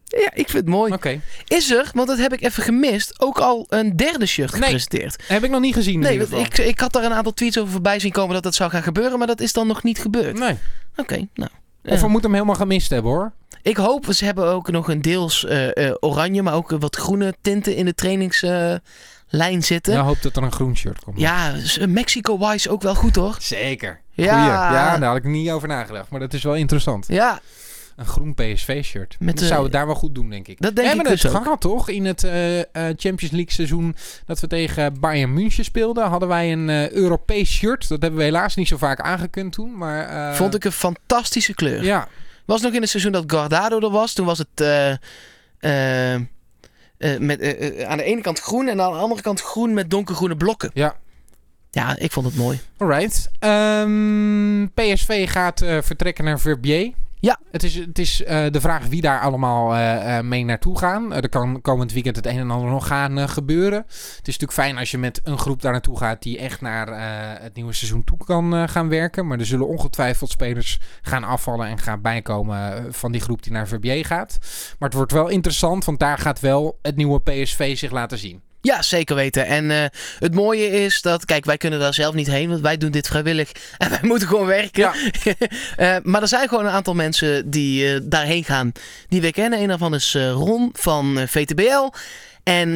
Ja, 0.05 0.31
ik 0.35 0.49
vind 0.51 0.53
het 0.53 0.67
mooi. 0.69 0.93
Oké. 0.93 1.21
Is 1.47 1.71
er, 1.71 1.91
want 1.95 2.09
dat 2.09 2.19
heb 2.19 2.33
ik 2.33 2.43
even 2.43 2.63
gemist, 2.63 3.21
ook 3.21 3.39
al 3.39 3.67
een 3.69 3.97
derde 3.97 4.27
shirt 4.27 4.53
Nee. 4.53 4.61
gepresenteerd? 4.63 5.23
Heb 5.27 5.45
ik 5.45 5.51
nog 5.51 5.61
niet 5.61 5.75
gezien 5.75 6.01
Nee, 6.01 6.19
ik, 6.29 6.59
ik 6.59 6.81
had 6.81 6.93
daar 6.93 7.05
een 7.05 7.13
aantal 7.15 7.35
tweets 7.35 7.59
over 7.59 7.73
voorbij 7.73 7.99
zien 7.99 8.13
komen 8.13 8.35
dat 8.35 8.43
dat 8.43 8.55
zou 8.55 8.71
gaan 8.71 8.83
gebeuren, 8.83 9.19
maar 9.19 9.27
dat 9.27 9.41
is 9.41 9.53
dan 9.53 9.67
nog 9.67 9.83
niet 9.83 9.99
gebeurd. 9.99 10.39
Nee. 10.39 10.57
Oké, 10.97 11.27
nou. 11.35 11.51
Of 11.85 12.01
we 12.01 12.09
moeten 12.09 12.23
hem 12.31 12.33
helemaal 12.33 12.55
gemist 12.61 12.91
hebben, 12.91 13.11
hoor. 13.13 13.33
ik 13.63 13.77
hoop, 13.77 14.07
ze 14.13 14.25
hebben 14.25 14.47
ook 14.47 14.71
nog 14.71 14.89
een 14.89 15.03
deels 15.03 15.45
eh, 15.47 15.87
eh, 15.89 15.95
oranje, 16.01 16.43
maar 16.43 16.55
ook 16.55 16.71
wat 16.71 16.97
groene 16.97 17.35
tinten 17.41 17.77
in 17.77 17.85
de 17.85 17.95
trainingslijn 17.95 19.63
zitten. 19.63 19.93
Ja, 19.93 19.99
Ja, 19.99 20.05
hoop 20.05 20.23
dat 20.23 20.37
er 20.37 20.43
een 20.43 20.53
groen 20.53 20.77
shirt 20.77 21.05
komt. 21.05 21.19
dus, 21.55 21.79
eh, 21.79 21.87
Mexico-wise 21.87 22.71
ook 22.71 22.83
wel 22.83 22.95
goed 22.95 23.17
hoor. 23.17 23.37
Zeker. 23.39 24.01
Ja. 24.11 24.33
Goeie. 24.33 24.51
Ja, 24.53 24.99
daar 24.99 25.09
had 25.09 25.17
ik 25.17 25.25
niet 25.25 25.51
over 25.51 25.69
nagedacht. 25.69 26.11
Maar 26.11 26.21
dat 26.21 26.33
is 26.35 26.43
wel 26.43 26.55
interessant. 26.55 27.05
Ja, 27.09 27.41
Een 28.01 28.07
groen 28.07 28.35
PSV-shirt. 28.35 29.17
Met 29.19 29.39
dat 29.39 29.49
zou 29.49 29.63
het 29.63 29.73
daar 29.73 29.87
wel 29.87 29.95
goed 29.95 30.15
doen, 30.15 30.31
denk 30.31 30.49
ik. 30.49 30.61
Dat 30.61 30.77
denk 30.77 30.77
we 30.77 30.83
ik 30.83 30.89
hebben 30.97 31.13
het 31.13 31.23
dus 31.23 31.33
ook. 31.35 31.43
gehad, 31.43 31.61
toch? 31.61 31.89
In 31.89 32.05
het 32.05 32.25
eh, 32.25 32.59
eh, 32.61 32.65
Champions 32.73 33.31
League 33.31 33.53
seizoen 33.53 33.97
dat 34.27 34.41
we 34.41 34.47
tegen 34.47 35.01
Bayern 35.01 35.33
München 35.33 35.65
speelden, 35.65 36.09
hadden 36.09 36.29
wij 36.29 36.53
een 36.53 36.69
eh, 36.69 36.91
Europees 36.91 37.51
shirt. 37.51 37.89
Dat 37.89 38.01
hebben 38.03 38.19
we 38.19 38.25
helaas 38.25 38.55
niet 38.55 38.69
zo 38.69 38.77
vaak 38.77 39.01
aangekund 39.01 39.53
toen. 39.53 39.77
Maar, 39.77 40.09
eh, 40.31 40.35
vond 40.37 40.55
ik 40.55 40.65
een 40.65 40.73
fantastische 40.73 41.55
kleur. 41.55 41.83
Ja, 41.85 42.09
Was 42.45 42.61
nog 42.61 42.73
in 42.73 42.81
het 42.81 42.91
seizoen 42.91 43.13
dat 43.13 43.25
Guardado 43.27 43.81
er 43.81 43.91
was. 43.91 44.13
Toen 44.13 44.27
was 44.27 44.39
het 44.39 44.49
eh, 44.61 44.91
eh, 45.59 46.15
eh, 46.15 46.21
met, 47.19 47.41
eh, 47.41 47.81
eh, 47.83 47.89
aan 47.89 47.97
de 47.97 48.03
ene 48.05 48.21
kant 48.21 48.41
groen 48.41 48.69
en 48.69 48.81
aan 48.81 48.93
de 48.93 48.99
andere 48.99 49.23
kant 49.23 49.41
groen 49.41 49.75
met 49.75 49.91
donkergroene 49.91 50.37
blokken. 50.37 50.71
ja. 50.75 50.95
Ja, 51.73 51.97
ik 51.99 52.13
vond 52.13 52.27
het 52.27 52.37
mooi. 52.37 52.61
Alright. 52.77 53.31
Ehm, 53.39 54.67
PSV 54.75 55.31
gaat 55.31 55.61
eh, 55.61 55.79
vertrekken 55.83 56.25
naar 56.25 56.41
Verbier. 56.41 56.93
Ja. 57.21 57.39
Het 57.51 57.63
is, 57.63 57.75
het 57.75 57.99
is 57.99 58.23
eh, 58.23 58.47
de 58.51 58.61
vraag 58.61 58.87
wie 58.87 59.01
daar 59.01 59.21
allemaal 59.21 59.75
eh, 59.75 60.21
mee 60.21 60.45
naartoe 60.45 60.79
gaan. 60.79 61.15
Er 61.15 61.29
kan 61.29 61.61
komend 61.61 61.93
weekend 61.93 62.17
het 62.17 62.27
een 62.27 62.39
en 62.39 62.51
ander 62.51 62.71
nog 62.71 62.87
gaan 62.87 63.29
gebeuren. 63.29 63.79
Het 63.89 64.29
is 64.29 64.39
natuurlijk 64.39 64.53
fijn 64.53 64.79
als 64.79 64.91
je 64.91 64.99
met 64.99 65.21
een 65.25 65.39
groep 65.39 65.63
daar 65.63 65.73
naartoe 65.73 65.99
gaat 65.99 66.23
die 66.23 66.39
echt 66.39 66.61
naar 66.61 66.89
het 67.43 67.55
nieuwe 67.55 67.73
seizoen 67.73 68.05
toe 68.05 68.19
kan 68.19 68.69
gaan 68.69 68.89
werken. 68.89 69.27
Maar 69.27 69.39
er 69.39 69.47
zullen 69.47 69.69
ongetwijfeld 69.69 70.31
spelers 70.31 70.81
gaan 71.03 71.25
afvallen 71.25 71.67
en 71.67 71.79
gaan 71.79 72.01
bijkomen 72.01 72.87
van 72.95 73.13
die 73.13 73.21
groep 73.21 73.43
die 73.43 73.53
naar 73.53 73.69
Verbier 73.69 74.07
gaat. 74.07 74.39
Maar 74.79 74.89
het 74.89 74.99
wordt 74.99 75.13
wel 75.13 75.29
interessant, 75.29 75.85
want 75.85 75.99
daar 75.99 76.19
gaat 76.19 76.41
wel 76.41 76.79
het 76.83 76.97
nieuwe 76.97 77.21
PSV 77.21 77.79
zich 77.79 77.91
laten 77.91 78.19
zien. 78.19 78.43
Ja, 78.63 78.83
zeker 78.83 79.17
weten. 79.17 79.47
En 79.47 79.71
eh, 79.71 79.85
het 80.19 80.35
mooie 80.35 80.71
is 80.71 81.03
dat, 81.03 81.25
kijk, 81.25 81.45
wij 81.45 81.57
kunnen 81.57 81.81
daar 81.81 81.95
zelf 81.95 82.15
niet 82.15 82.27
heen, 82.27 82.49
want 82.49 82.61
wij 82.61 82.77
doen 82.77 82.91
dit 82.91 83.07
vrijwillig 83.07 83.53
en 83.79 83.91
wij 83.91 83.99
moeten 84.03 84.29
gewoon 84.29 84.47
werken. 84.47 84.81
Ja. 84.81 84.95
Eh, 85.77 85.97
maar 86.03 86.23
er 86.23 86.29
zijn 86.29 86.49
gewoon 86.49 86.67
een 86.67 86.73
aantal 86.73 86.95
mensen 86.95 87.51
die 87.51 87.95
eh, 87.95 88.01
daarheen 88.03 88.45
gaan 88.45 88.73
die 89.09 89.21
we 89.21 89.33
kennen. 89.33 89.61
Een 89.61 89.69
daarvan 89.69 89.95
is 89.95 90.15
Ron 90.15 90.71
van 90.73 91.19
VTBL. 91.29 91.93
En 92.43 92.75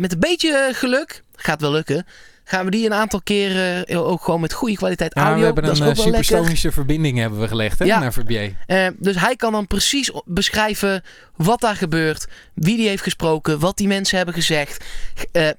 met 0.00 0.12
een 0.12 0.18
beetje 0.18 0.70
geluk, 0.72 1.22
gaat 1.36 1.60
wel 1.60 1.70
lukken, 1.70 2.06
gaan 2.52 2.64
we 2.64 2.70
die 2.70 2.86
een 2.86 2.94
aantal 2.94 3.20
keren 3.22 3.86
eh, 3.86 4.06
ook 4.06 4.24
gewoon 4.24 4.40
met 4.40 4.52
goede 4.52 4.76
kwaliteit 4.76 5.14
Ja, 5.14 5.20
audio. 5.22 5.38
we 5.38 5.44
hebben 5.44 5.64
dat 5.64 5.78
een 5.78 5.86
eh, 5.86 5.94
supersonische 5.94 6.72
verbinding 6.72 7.18
hebben 7.18 7.40
we 7.40 7.48
gelegd 7.48 7.78
hè, 7.78 7.84
Ja. 7.84 7.98
naar 7.98 8.12
Verbier. 8.12 8.56
Eh, 8.66 8.86
dus 8.98 9.16
hij 9.20 9.36
kan 9.36 9.52
dan 9.52 9.66
precies 9.66 10.10
beschrijven 10.24 11.02
wat 11.36 11.60
daar 11.60 11.76
gebeurt, 11.76 12.26
wie 12.54 12.76
die 12.76 12.88
heeft 12.88 13.02
gesproken, 13.02 13.58
wat 13.58 13.76
die 13.76 13.86
mensen 13.86 14.16
hebben 14.16 14.34
gezegd. 14.34 14.84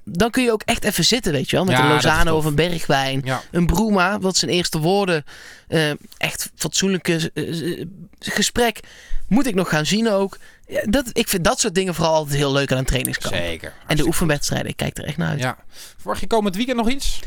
Dan 0.04 0.30
kun 0.30 0.42
je 0.42 0.52
ook 0.52 0.62
echt 0.64 0.84
even 0.84 1.04
zitten, 1.04 1.32
weet 1.32 1.50
je 1.50 1.56
wel, 1.56 1.64
met 1.64 1.76
Ja, 1.76 1.84
een 1.84 1.88
Lozano 1.88 2.36
of 2.36 2.44
een 2.44 2.54
Bergwijn. 2.54 3.20
Ja. 3.24 3.42
Een 3.50 3.66
Broema, 3.66 4.18
wat 4.18 4.36
zijn 4.36 4.50
eerste 4.50 4.78
woorden, 4.78 5.24
echt 6.16 6.50
fatsoenlijke 6.54 7.30
gesprek, 8.18 8.80
moet 9.28 9.46
ik 9.46 9.54
nog 9.54 9.68
gaan 9.68 9.86
zien 9.86 10.08
ook. 10.10 10.38
Ja, 10.66 10.80
dat, 10.84 11.04
ik 11.12 11.28
vind 11.28 11.44
dat 11.44 11.60
soort 11.60 11.74
dingen 11.74 11.94
vooral 11.94 12.14
altijd 12.14 12.36
heel 12.36 12.52
leuk 12.52 12.72
aan 12.72 12.78
een 12.78 12.84
trainingskamp. 12.84 13.34
Zeker. 13.34 13.72
En 13.86 13.96
de 13.96 14.06
oefenwedstrijden, 14.06 14.68
ik 14.68 14.76
kijk 14.76 14.98
er 14.98 15.04
echt 15.04 15.16
naar 15.16 15.28
uit. 15.28 15.40
Ja. 15.40 15.56
Verwacht 15.96 16.20
je 16.20 16.26
komend 16.26 16.56
weekend 16.56 16.76
nog 16.76 16.88
iets? 16.90 17.20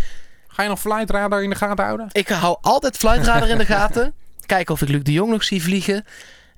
Ga 0.47 0.63
je 0.63 0.69
nog 0.69 0.79
Flight 0.79 1.09
Radar 1.09 1.43
in 1.43 1.49
de 1.49 1.55
gaten 1.55 1.85
houden? 1.85 2.07
Ik 2.11 2.27
hou 2.27 2.57
altijd 2.61 2.97
Flightradar 2.97 3.49
in 3.49 3.57
de 3.57 3.65
gaten. 3.75 4.13
Kijken 4.45 4.73
of 4.73 4.81
ik 4.81 4.87
Luc 4.87 5.03
de 5.03 5.11
Jong 5.11 5.31
nog 5.31 5.43
zie 5.43 5.61
vliegen. 5.63 6.05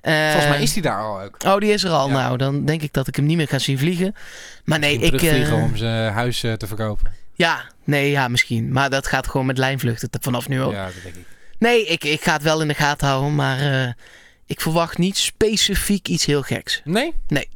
Eh, 0.00 0.30
Volgens 0.30 0.48
mij 0.48 0.62
is 0.62 0.72
die 0.72 0.82
daar 0.82 1.02
al 1.02 1.20
ook. 1.20 1.36
Oh, 1.46 1.58
die 1.58 1.72
is 1.72 1.84
er 1.84 1.90
al. 1.90 2.06
Ja. 2.08 2.12
Nou, 2.12 2.36
dan 2.36 2.64
denk 2.64 2.82
ik 2.82 2.92
dat 2.92 3.06
ik 3.08 3.16
hem 3.16 3.26
niet 3.26 3.36
meer 3.36 3.48
ga 3.48 3.58
zien 3.58 3.78
vliegen. 3.78 4.14
Maar 4.64 4.78
nee, 4.78 4.94
ik... 4.98 5.04
terugvliegen 5.04 5.56
eh, 5.56 5.62
om 5.62 5.76
zijn 5.76 6.12
huis 6.12 6.42
eh, 6.42 6.52
te 6.52 6.66
verkopen. 6.66 7.12
ja, 7.34 7.62
nee, 7.84 8.10
ja, 8.10 8.28
misschien. 8.28 8.72
Maar 8.72 8.90
dat 8.90 9.06
gaat 9.06 9.26
gewoon 9.28 9.46
met 9.46 9.58
lijnvluchten 9.58 10.08
vanaf 10.20 10.48
nu 10.48 10.62
ook. 10.62 10.72
Ja, 10.72 10.84
dat 10.84 10.94
denk 11.02 11.14
ik. 11.14 11.26
Nee, 11.58 11.86
ik, 11.86 12.04
ik 12.04 12.22
ga 12.22 12.32
het 12.32 12.42
wel 12.42 12.60
in 12.60 12.68
de 12.68 12.74
gaten 12.74 13.06
houden, 13.08 13.34
maar 13.34 13.60
eh, 13.60 13.92
ik 14.50 14.60
verwacht 14.60 14.98
niet 14.98 15.16
specifiek 15.16 16.08
iets 16.08 16.24
heel 16.24 16.42
geks. 16.42 16.80
Nee? 16.84 17.14
Nee. 17.28 17.48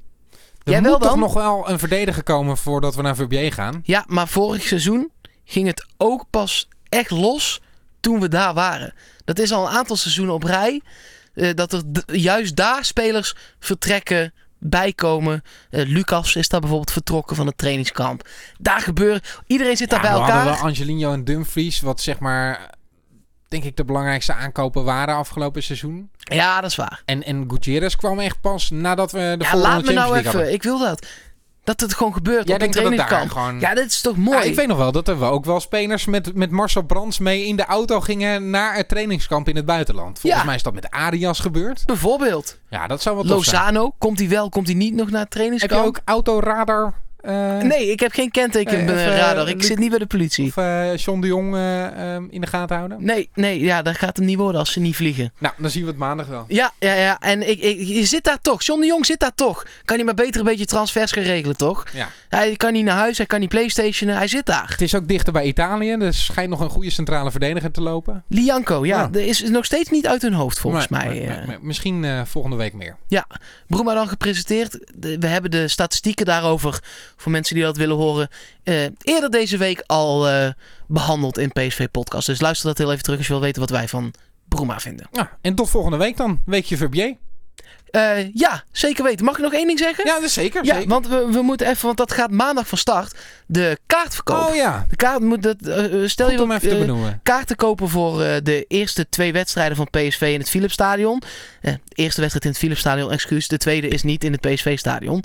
Er 0.64 0.70
Jij 0.72 0.80
moet 0.80 0.88
wel 0.88 0.98
toch 0.98 1.08
dan? 1.10 1.18
nog 1.18 1.34
wel 1.34 1.70
een 1.70 1.78
verdediger 1.78 2.22
komen 2.22 2.56
voordat 2.56 2.94
we 2.94 3.02
naar 3.02 3.16
Verbier 3.16 3.52
gaan? 3.52 3.80
Ja, 3.84 4.04
maar 4.08 4.28
vorig 4.28 4.62
seizoen 4.62 5.10
ging 5.44 5.66
het 5.66 5.86
ook 5.96 6.24
pas 6.30 6.68
echt 6.88 7.10
los 7.10 7.60
toen 8.00 8.20
we 8.20 8.28
daar 8.28 8.54
waren. 8.54 8.94
Dat 9.24 9.38
is 9.38 9.52
al 9.52 9.66
een 9.66 9.76
aantal 9.76 9.96
seizoenen 9.96 10.34
op 10.34 10.42
rij. 10.42 10.80
eh, 11.34 11.50
dat 11.54 11.72
er 11.72 11.82
juist 12.16 12.56
daar 12.56 12.84
spelers 12.84 13.34
vertrekken, 13.58 14.32
bijkomen. 14.58 15.42
Eh, 15.70 15.86
Lucas 15.86 16.36
is 16.36 16.48
daar 16.48 16.60
bijvoorbeeld 16.60 16.92
vertrokken 16.92 17.36
van 17.36 17.46
het 17.46 17.58
trainingskamp. 17.58 18.28
Daar 18.58 18.80
gebeurt... 18.80 19.38
Iedereen 19.46 19.76
zit 19.76 19.90
daar 19.90 20.02
Ja, 20.02 20.08
bij 20.10 20.14
we 20.14 20.20
elkaar. 20.20 20.36
hadden 20.36 20.54
wel 20.54 20.68
Angelino 20.70 21.12
en 21.12 21.24
Dumfries, 21.24 21.80
wat 21.80 22.00
zeg 22.00 22.18
maar, 22.18 22.74
denk 23.54 23.66
ik 23.66 23.76
de 23.76 23.84
belangrijkste 23.84 24.34
aankopen 24.34 24.84
waren 24.84 25.14
afgelopen 25.14 25.62
seizoen. 25.62 26.10
Ja, 26.18 26.60
dat 26.60 26.70
is 26.70 26.76
waar. 26.76 27.02
En, 27.04 27.22
en 27.24 27.44
Gutierrez 27.48 27.94
kwam 27.94 28.18
echt 28.20 28.40
pas 28.40 28.70
nadat 28.70 29.12
we 29.12 29.18
de 29.38 29.44
Ja, 29.44 29.50
volgende 29.50 29.68
laat 29.76 29.84
me 29.84 29.92
nou 29.92 30.16
even. 30.16 30.30
hadden. 30.30 30.52
Ik 30.52 30.62
wil 30.62 30.78
dat. 30.78 31.06
Dat 31.64 31.80
het 31.80 31.94
gewoon 31.94 32.12
gebeurt 32.12 32.44
Jij 32.46 32.54
op 32.54 32.60
denkt 32.60 32.74
dat 32.74 32.84
daar 32.84 32.92
trainingskamp. 32.94 33.30
gewoon... 33.30 33.60
Ja, 33.60 33.74
dit 33.74 33.84
is 33.86 34.00
toch 34.00 34.16
mooi? 34.16 34.38
Ja, 34.38 34.44
ik 34.44 34.54
weet 34.54 34.66
nog 34.66 34.76
wel 34.78 34.92
dat 34.92 35.08
er 35.08 35.18
wel 35.18 35.30
ook 35.30 35.44
wel 35.44 35.60
spelers 35.60 36.04
met, 36.04 36.34
met 36.34 36.50
Marcel 36.50 36.82
Brands 36.82 37.18
mee 37.18 37.46
in 37.46 37.56
de 37.56 37.64
auto 37.64 38.00
gingen 38.00 38.50
naar 38.50 38.74
het 38.76 38.88
trainingskamp 38.88 39.48
in 39.48 39.56
het 39.56 39.64
buitenland. 39.64 40.18
Volgens 40.18 40.40
Ja. 40.42 40.46
mij 40.46 40.56
is 40.56 40.62
dat 40.62 40.74
met 40.74 40.90
Arias 40.90 41.40
gebeurd. 41.40 41.82
Bijvoorbeeld. 41.86 42.58
Ja, 42.70 42.86
dat 42.86 43.02
zou 43.02 43.16
zijn. 43.16 43.28
Lozano, 43.28 43.92
komt 43.98 44.18
hij 44.18 44.28
wel, 44.28 44.48
komt 44.48 44.66
hij 44.66 44.76
niet 44.76 44.94
nog 44.94 45.10
naar 45.10 45.20
het 45.24 45.32
Heb 45.34 45.42
je 45.42 45.48
trainingskamp? 45.48 45.84
ook 45.86 46.00
autoradar? 46.04 46.94
Eh, 47.24 47.58
Nee, 47.62 47.90
ik 47.90 48.00
heb 48.00 48.12
geen 48.12 48.30
kenteken 48.30 48.76
Nee, 48.76 48.84
bij 48.84 48.94
mijn 48.94 49.08
even, 49.08 49.18
radar. 49.20 49.48
Ik 49.48 49.54
Luc- 49.56 49.66
zit 49.66 49.78
niet 49.78 49.90
bij 49.90 49.98
de 49.98 50.06
politie. 50.06 50.46
Of 50.46 50.56
eh 50.56 50.96
John 50.96 51.20
de 51.20 51.26
Jong 51.26 51.54
eh, 51.54 52.14
ehm, 52.14 52.24
in 52.30 52.40
de 52.40 52.46
gaten 52.46 52.76
houden? 52.76 53.04
Nee, 53.04 53.28
nee, 53.34 53.60
ja, 53.60 53.82
dat 53.82 53.96
gaat 53.96 54.16
hem 54.16 54.26
niet 54.26 54.36
worden 54.36 54.60
als 54.60 54.72
ze 54.72 54.80
niet 54.80 54.96
vliegen. 54.96 55.32
Nou, 55.38 55.54
dan 55.58 55.70
zien 55.70 55.82
we 55.82 55.88
het 55.88 55.98
maandag 55.98 56.26
wel. 56.26 56.44
Ja, 56.48 56.72
ja, 56.78 56.92
ja. 56.94 57.18
En 57.20 57.48
ik, 57.50 57.60
ik, 57.60 57.78
je 57.86 58.04
zit 58.04 58.24
daar 58.24 58.40
toch. 58.40 58.62
John 58.62 58.80
de 58.80 58.86
Jong 58.86 59.06
zit 59.06 59.20
daar 59.20 59.34
toch. 59.34 59.66
Kan 59.84 59.96
hij 59.96 60.04
maar 60.04 60.14
beter 60.14 60.40
een 60.40 60.46
beetje 60.46 60.64
transfers 60.66 61.12
gaan 61.12 61.22
regelen, 61.22 61.56
toch? 61.56 61.84
Ja. 61.92 62.08
Hij 62.28 62.56
kan 62.56 62.72
niet 62.72 62.84
naar 62.84 62.96
huis, 62.96 63.16
hij 63.16 63.26
kan 63.26 63.40
niet 63.40 63.48
playstationen. 63.48 64.16
Hij 64.16 64.28
zit 64.28 64.46
daar. 64.46 64.68
Het 64.68 64.80
is 64.80 64.94
ook 64.94 65.08
dichter 65.08 65.32
bij 65.32 65.44
Italië. 65.44 65.90
Er 65.90 66.14
schijnt 66.14 66.50
nog 66.50 66.60
een 66.60 66.70
goede 66.70 66.90
centrale 66.90 67.30
verdediger 67.30 67.70
te 67.70 67.80
lopen. 67.80 68.24
Lianco, 68.28 68.86
ja. 68.86 69.08
Er 69.12 69.26
is 69.26 69.42
nog 69.42 69.64
steeds 69.64 69.90
niet 69.90 70.06
uit 70.06 70.22
hun 70.22 70.32
hoofd, 70.32 70.58
volgens 70.58 70.88
Maar- 70.88 71.06
mij. 71.06 71.26
maar- 71.26 71.38
eh. 71.38 71.46
maar- 71.46 71.58
misschien 71.60 72.04
eh, 72.04 72.20
volgende 72.24 72.56
week 72.56 72.72
meer. 72.72 72.96
Ja, 73.08 73.26
Broema 73.66 73.94
dan 73.94 74.08
gepresenteerd. 74.08 74.78
We 75.00 75.26
hebben 75.26 75.50
de 75.50 75.68
statistieken 75.68 76.26
daarover, 76.26 76.82
voor 77.16 77.32
mensen 77.32 77.54
die 77.54 77.64
dat 77.64 77.76
willen 77.76 77.96
horen, 77.96 78.28
eh, 78.62 78.84
eerder 79.02 79.30
deze 79.30 79.56
week 79.56 79.82
al 79.86 80.28
eh, 80.28 80.48
behandeld 80.86 81.38
in 81.38 81.52
PSV 81.52 81.88
Podcast. 81.90 82.26
Dus 82.26 82.40
luister 82.40 82.66
dat 82.68 82.78
heel 82.78 82.90
even 82.90 83.02
terug 83.02 83.18
als 83.18 83.26
je 83.26 83.32
wil 83.32 83.42
weten 83.42 83.60
wat 83.60 83.70
wij 83.70 83.88
van 83.88 84.14
Broema 84.48 84.80
vinden. 84.80 85.08
Ja, 85.12 85.38
en 85.40 85.54
tot 85.54 85.70
volgende 85.70 85.96
week 85.96 86.16
dan. 86.16 86.40
Weekje 86.44 86.76
Verbier. 86.76 87.16
Eh, 87.90 88.32
ja, 88.34 88.64
zeker 88.72 89.04
weten. 89.04 89.24
Mag 89.24 89.36
ik 89.36 89.42
nog 89.42 89.52
één 89.52 89.66
ding 89.66 89.78
zeggen? 89.78 90.06
Ja, 90.06 90.14
dat 90.14 90.22
is 90.22 90.32
zeker. 90.32 90.64
Ja, 90.64 90.74
zeker. 90.74 90.88
want 90.88 91.08
we, 91.08 91.26
we 91.30 91.42
moeten 91.42 91.66
even, 91.68 91.86
want 91.86 91.96
dat 91.98 92.12
gaat 92.12 92.30
maandag 92.30 92.68
van 92.68 92.78
start. 92.78 93.14
De 93.46 93.78
kaartverkoop. 93.86 94.48
Oh 94.48 94.54
ja, 94.54 94.86
De 94.88 94.96
kaart 94.96 95.20
moet 95.20 95.42
dat. 95.42 95.56
eh, 95.60 96.02
eh, 96.02 96.08
stel 96.08 96.26
goed 96.28 96.34
je 96.36 96.42
om 96.42 96.50
even 96.52 96.68
te 96.68 96.78
benoemen. 96.78 97.20
kaarten 97.22 97.56
kopen 97.56 97.88
voor 97.88 98.18
de 98.18 98.64
eerste 98.68 99.08
twee 99.08 99.32
wedstrijden 99.32 99.76
van 99.76 99.88
PSV 99.90 100.30
in 100.32 100.38
het 100.40 100.50
Philipsstadion. 100.50 101.22
De 101.62 101.78
eerste 101.88 102.20
wedstrijd 102.20 102.44
in 102.44 102.50
het 102.50 102.58
Philipsstadion, 102.58 103.10
excuus. 103.10 103.48
De 103.48 103.56
tweede 103.56 103.88
is 103.88 104.02
niet 104.02 104.24
in 104.24 104.32
het 104.32 104.40
PSV-stadion. 104.40 105.24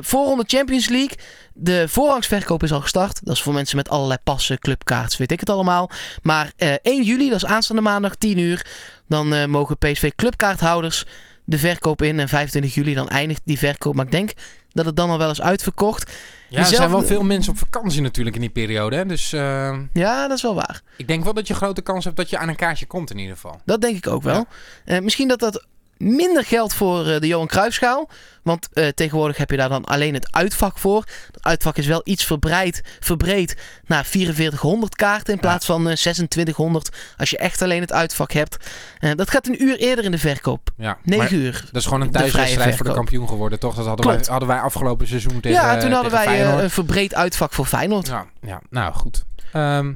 Voorronde 0.00 0.44
Champions 0.46 0.88
League. 0.88 1.16
De 1.52 1.84
voorrangsverkoop 1.88 2.62
is 2.62 2.72
al 2.72 2.80
gestart. 2.80 3.24
Dat 3.24 3.34
is 3.34 3.42
voor 3.42 3.52
mensen 3.54 3.76
met 3.76 3.88
allerlei 3.88 4.18
passen, 4.24 4.58
clubkaarts, 4.58 5.16
weet 5.16 5.32
ik 5.32 5.40
het 5.40 5.50
allemaal. 5.50 5.90
Maar 6.22 6.52
eh 6.56 6.72
1 6.82 7.02
juli, 7.02 7.28
dat 7.28 7.36
is 7.42 7.46
aanstaande 7.46 7.82
maandag, 7.82 8.14
10 8.14 8.38
uur. 8.38 8.66
Dan 9.08 9.50
mogen 9.50 9.78
PSV 9.78 10.10
clubkaarthouders 10.16 11.04
de 11.48 11.58
verkoop 11.58 12.02
in. 12.02 12.20
En 12.20 12.28
25 12.28 12.74
juli 12.74 12.94
dan 12.94 13.08
eindigt 13.08 13.40
die 13.44 13.58
verkoop. 13.58 13.94
Maar 13.94 14.04
ik 14.04 14.10
denk 14.10 14.32
dat 14.72 14.86
het 14.86 14.96
dan 14.96 15.10
al 15.10 15.18
wel 15.18 15.30
is 15.30 15.40
uitverkocht. 15.40 16.12
Ja, 16.48 16.58
er 16.58 16.66
zijn 16.66 16.90
wel 16.90 17.02
veel 17.02 17.22
mensen 17.22 17.52
op 17.52 17.58
vakantie 17.58 18.02
natuurlijk 18.02 18.34
in 18.36 18.40
die 18.40 18.50
periode. 18.50 18.96
Hè? 18.96 19.06
Dus 19.06 19.32
eh, 19.32 19.78
Ja, 19.92 20.28
dat 20.28 20.36
is 20.36 20.42
wel 20.42 20.54
waar. 20.54 20.80
ik 20.96 21.08
denk 21.08 21.24
wel 21.24 21.34
dat 21.34 21.46
je 21.46 21.54
grote 21.54 21.82
kans 21.82 22.04
hebt 22.04 22.16
dat 22.16 22.30
je 22.30 22.38
aan 22.38 22.48
een 22.48 22.56
kaartje 22.56 22.86
komt 22.86 23.10
in 23.10 23.18
ieder 23.18 23.34
geval. 23.34 23.60
Dat 23.64 23.80
denk 23.80 23.96
ik 23.96 24.06
ook 24.06 24.22
wel. 24.22 24.46
Eh, 24.84 25.00
misschien 25.00 25.28
dat 25.28 25.38
dat 25.38 25.66
minder 25.98 26.44
geldt 26.44 26.74
voor 26.74 27.06
eh, 27.06 27.20
de 27.20 27.26
Johan 27.26 27.46
Cruijffschaal. 27.46 28.08
Want 28.42 28.68
eh, 28.72 28.88
tegenwoordig 28.88 29.36
heb 29.36 29.50
je 29.50 29.56
daar 29.56 29.68
dan 29.68 29.84
alleen 29.84 30.14
het 30.14 30.32
uitvak 30.32 30.78
voor. 30.78 31.04
Dat 31.30 31.44
uitvak 31.44 31.76
is 31.76 31.86
wel 31.86 32.00
iets 32.04 32.24
verbreid, 32.24 32.82
verbreed 33.00 33.56
naar 33.86 34.04
4400 34.04 34.96
kaarten 34.96 35.34
in 35.34 35.40
plaats 35.40 35.66
van 35.66 35.88
eh, 35.88 35.94
2600 35.94 36.96
als 37.16 37.30
je 37.30 37.38
echt 37.38 37.62
alleen 37.62 37.80
het 37.80 37.92
uitvak 37.92 38.32
hebt. 38.32 38.56
Eh, 38.98 39.10
dat 39.14 39.30
gaat 39.30 39.46
een 39.46 39.62
uur 39.62 39.76
eerder 39.76 40.04
in 40.04 40.10
de 40.10 40.18
verkoop. 40.18 40.70
Ja, 40.76 40.98
9 41.02 41.18
maar 41.24 41.32
uur. 41.32 41.52
dat 41.66 41.76
is 41.80 41.84
gewoon 41.84 42.00
een 42.00 42.10
thuiswedstrijd 42.10 42.76
voor 42.76 42.86
de 42.86 42.92
kampioen 42.92 43.28
geworden, 43.28 43.58
toch? 43.58 43.74
Dat 43.74 43.86
hadden, 43.86 44.06
wij, 44.06 44.20
hadden 44.28 44.48
wij 44.48 44.60
afgelopen 44.60 45.06
seizoen 45.06 45.40
tegen 45.40 45.50
ja, 45.62 45.76
toen 45.78 45.92
hadden 45.92 46.12
wij 46.12 46.42
eh, 46.44 46.62
een 46.62 46.70
verbreed 46.70 47.14
uitvak 47.14 47.52
voor 47.52 47.66
Feyenoord. 47.66 48.06
Ja, 48.06 48.26
ja, 48.40 48.60
nou 48.70 48.94
goed. 48.94 49.24
Ehm, 49.52 49.92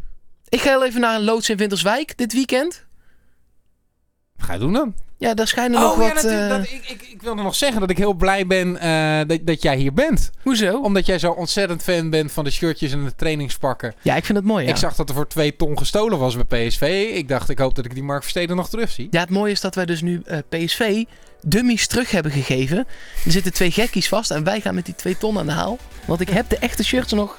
Ik 0.48 0.60
ga 0.60 0.68
heel 0.68 0.84
even 0.84 1.00
naar 1.00 1.14
een 1.14 1.24
loods 1.24 1.50
in 1.50 1.56
Winterswijk 1.56 2.16
dit 2.16 2.32
weekend. 2.32 2.84
ga 4.36 4.52
je 4.52 4.58
doen 4.58 4.72
dan? 4.72 4.94
Ja, 5.22 5.34
daar 5.34 5.46
schijnen 5.46 5.80
nog 5.80 5.92
Oh 5.92 6.02
ja, 6.02 6.14
wat... 6.14 6.22
natuurlijk. 6.22 6.50
eh, 6.50 6.56
dat, 6.56 6.66
ik, 6.66 6.84
ik, 6.86 7.02
ik 7.02 7.22
wilde 7.22 7.42
nog 7.42 7.54
zeggen 7.54 7.80
dat 7.80 7.90
ik 7.90 7.98
heel 7.98 8.14
blij 8.14 8.46
ben 8.46 8.78
eh, 8.78 9.18
dat, 9.26 9.38
dat 9.42 9.62
jij 9.62 9.76
hier 9.76 9.92
bent. 9.92 10.30
Hoezo? 10.42 10.80
Omdat 10.80 11.06
jij 11.06 11.18
zo 11.18 11.30
ontzettend 11.30 11.82
fan 11.82 12.10
bent 12.10 12.32
van 12.32 12.44
de 12.44 12.50
shirtjes 12.50 12.92
en 12.92 13.04
de 13.04 13.14
trainingspakken. 13.14 13.94
Ja, 14.02 14.16
ik 14.16 14.24
vind 14.24 14.38
het 14.38 14.46
mooi, 14.46 14.64
ja. 14.64 14.70
Ik 14.70 14.76
zag 14.76 14.94
dat 14.94 15.08
er 15.08 15.14
voor 15.14 15.28
twee 15.28 15.56
ton 15.56 15.78
gestolen 15.78 16.18
was 16.18 16.36
bij 16.36 16.66
PSV. 16.66 17.10
Ik 17.14 17.28
dacht, 17.28 17.48
ik 17.48 17.58
hoop 17.58 17.74
dat 17.74 17.84
ik 17.84 17.94
die 17.94 18.02
Mark 18.02 18.20
Versteden 18.20 18.56
nog 18.56 18.68
terugzie. 18.68 19.08
Ja, 19.10 19.20
het 19.20 19.30
mooie 19.30 19.52
is 19.52 19.60
dat 19.60 19.74
wij 19.74 19.86
dus 19.86 20.00
nu 20.00 20.22
eh, 20.24 20.38
PSV 20.48 21.04
dummies 21.42 21.86
terug 21.86 22.10
hebben 22.10 22.32
gegeven. 22.32 22.78
Er 23.24 23.32
zitten 23.32 23.52
twee 23.52 23.70
gekkies 23.70 24.08
vast 24.08 24.30
en 24.30 24.44
wij 24.44 24.60
gaan 24.60 24.74
met 24.74 24.84
die 24.84 24.94
twee 24.94 25.18
ton 25.18 25.38
aan 25.38 25.46
de 25.46 25.52
haal. 25.52 25.78
Want 26.04 26.20
ik 26.20 26.28
heb 26.28 26.48
de 26.48 26.56
echte 26.58 26.84
shirts 26.84 27.12
nog. 27.12 27.38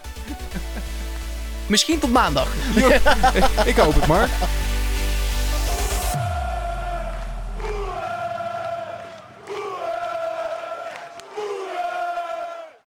Misschien 1.67 2.00
tot 2.00 2.12
maandag. 2.12 2.54
ik 3.65 3.76
hoop 3.76 3.96
het, 3.96 4.08
Mark. 4.08 4.30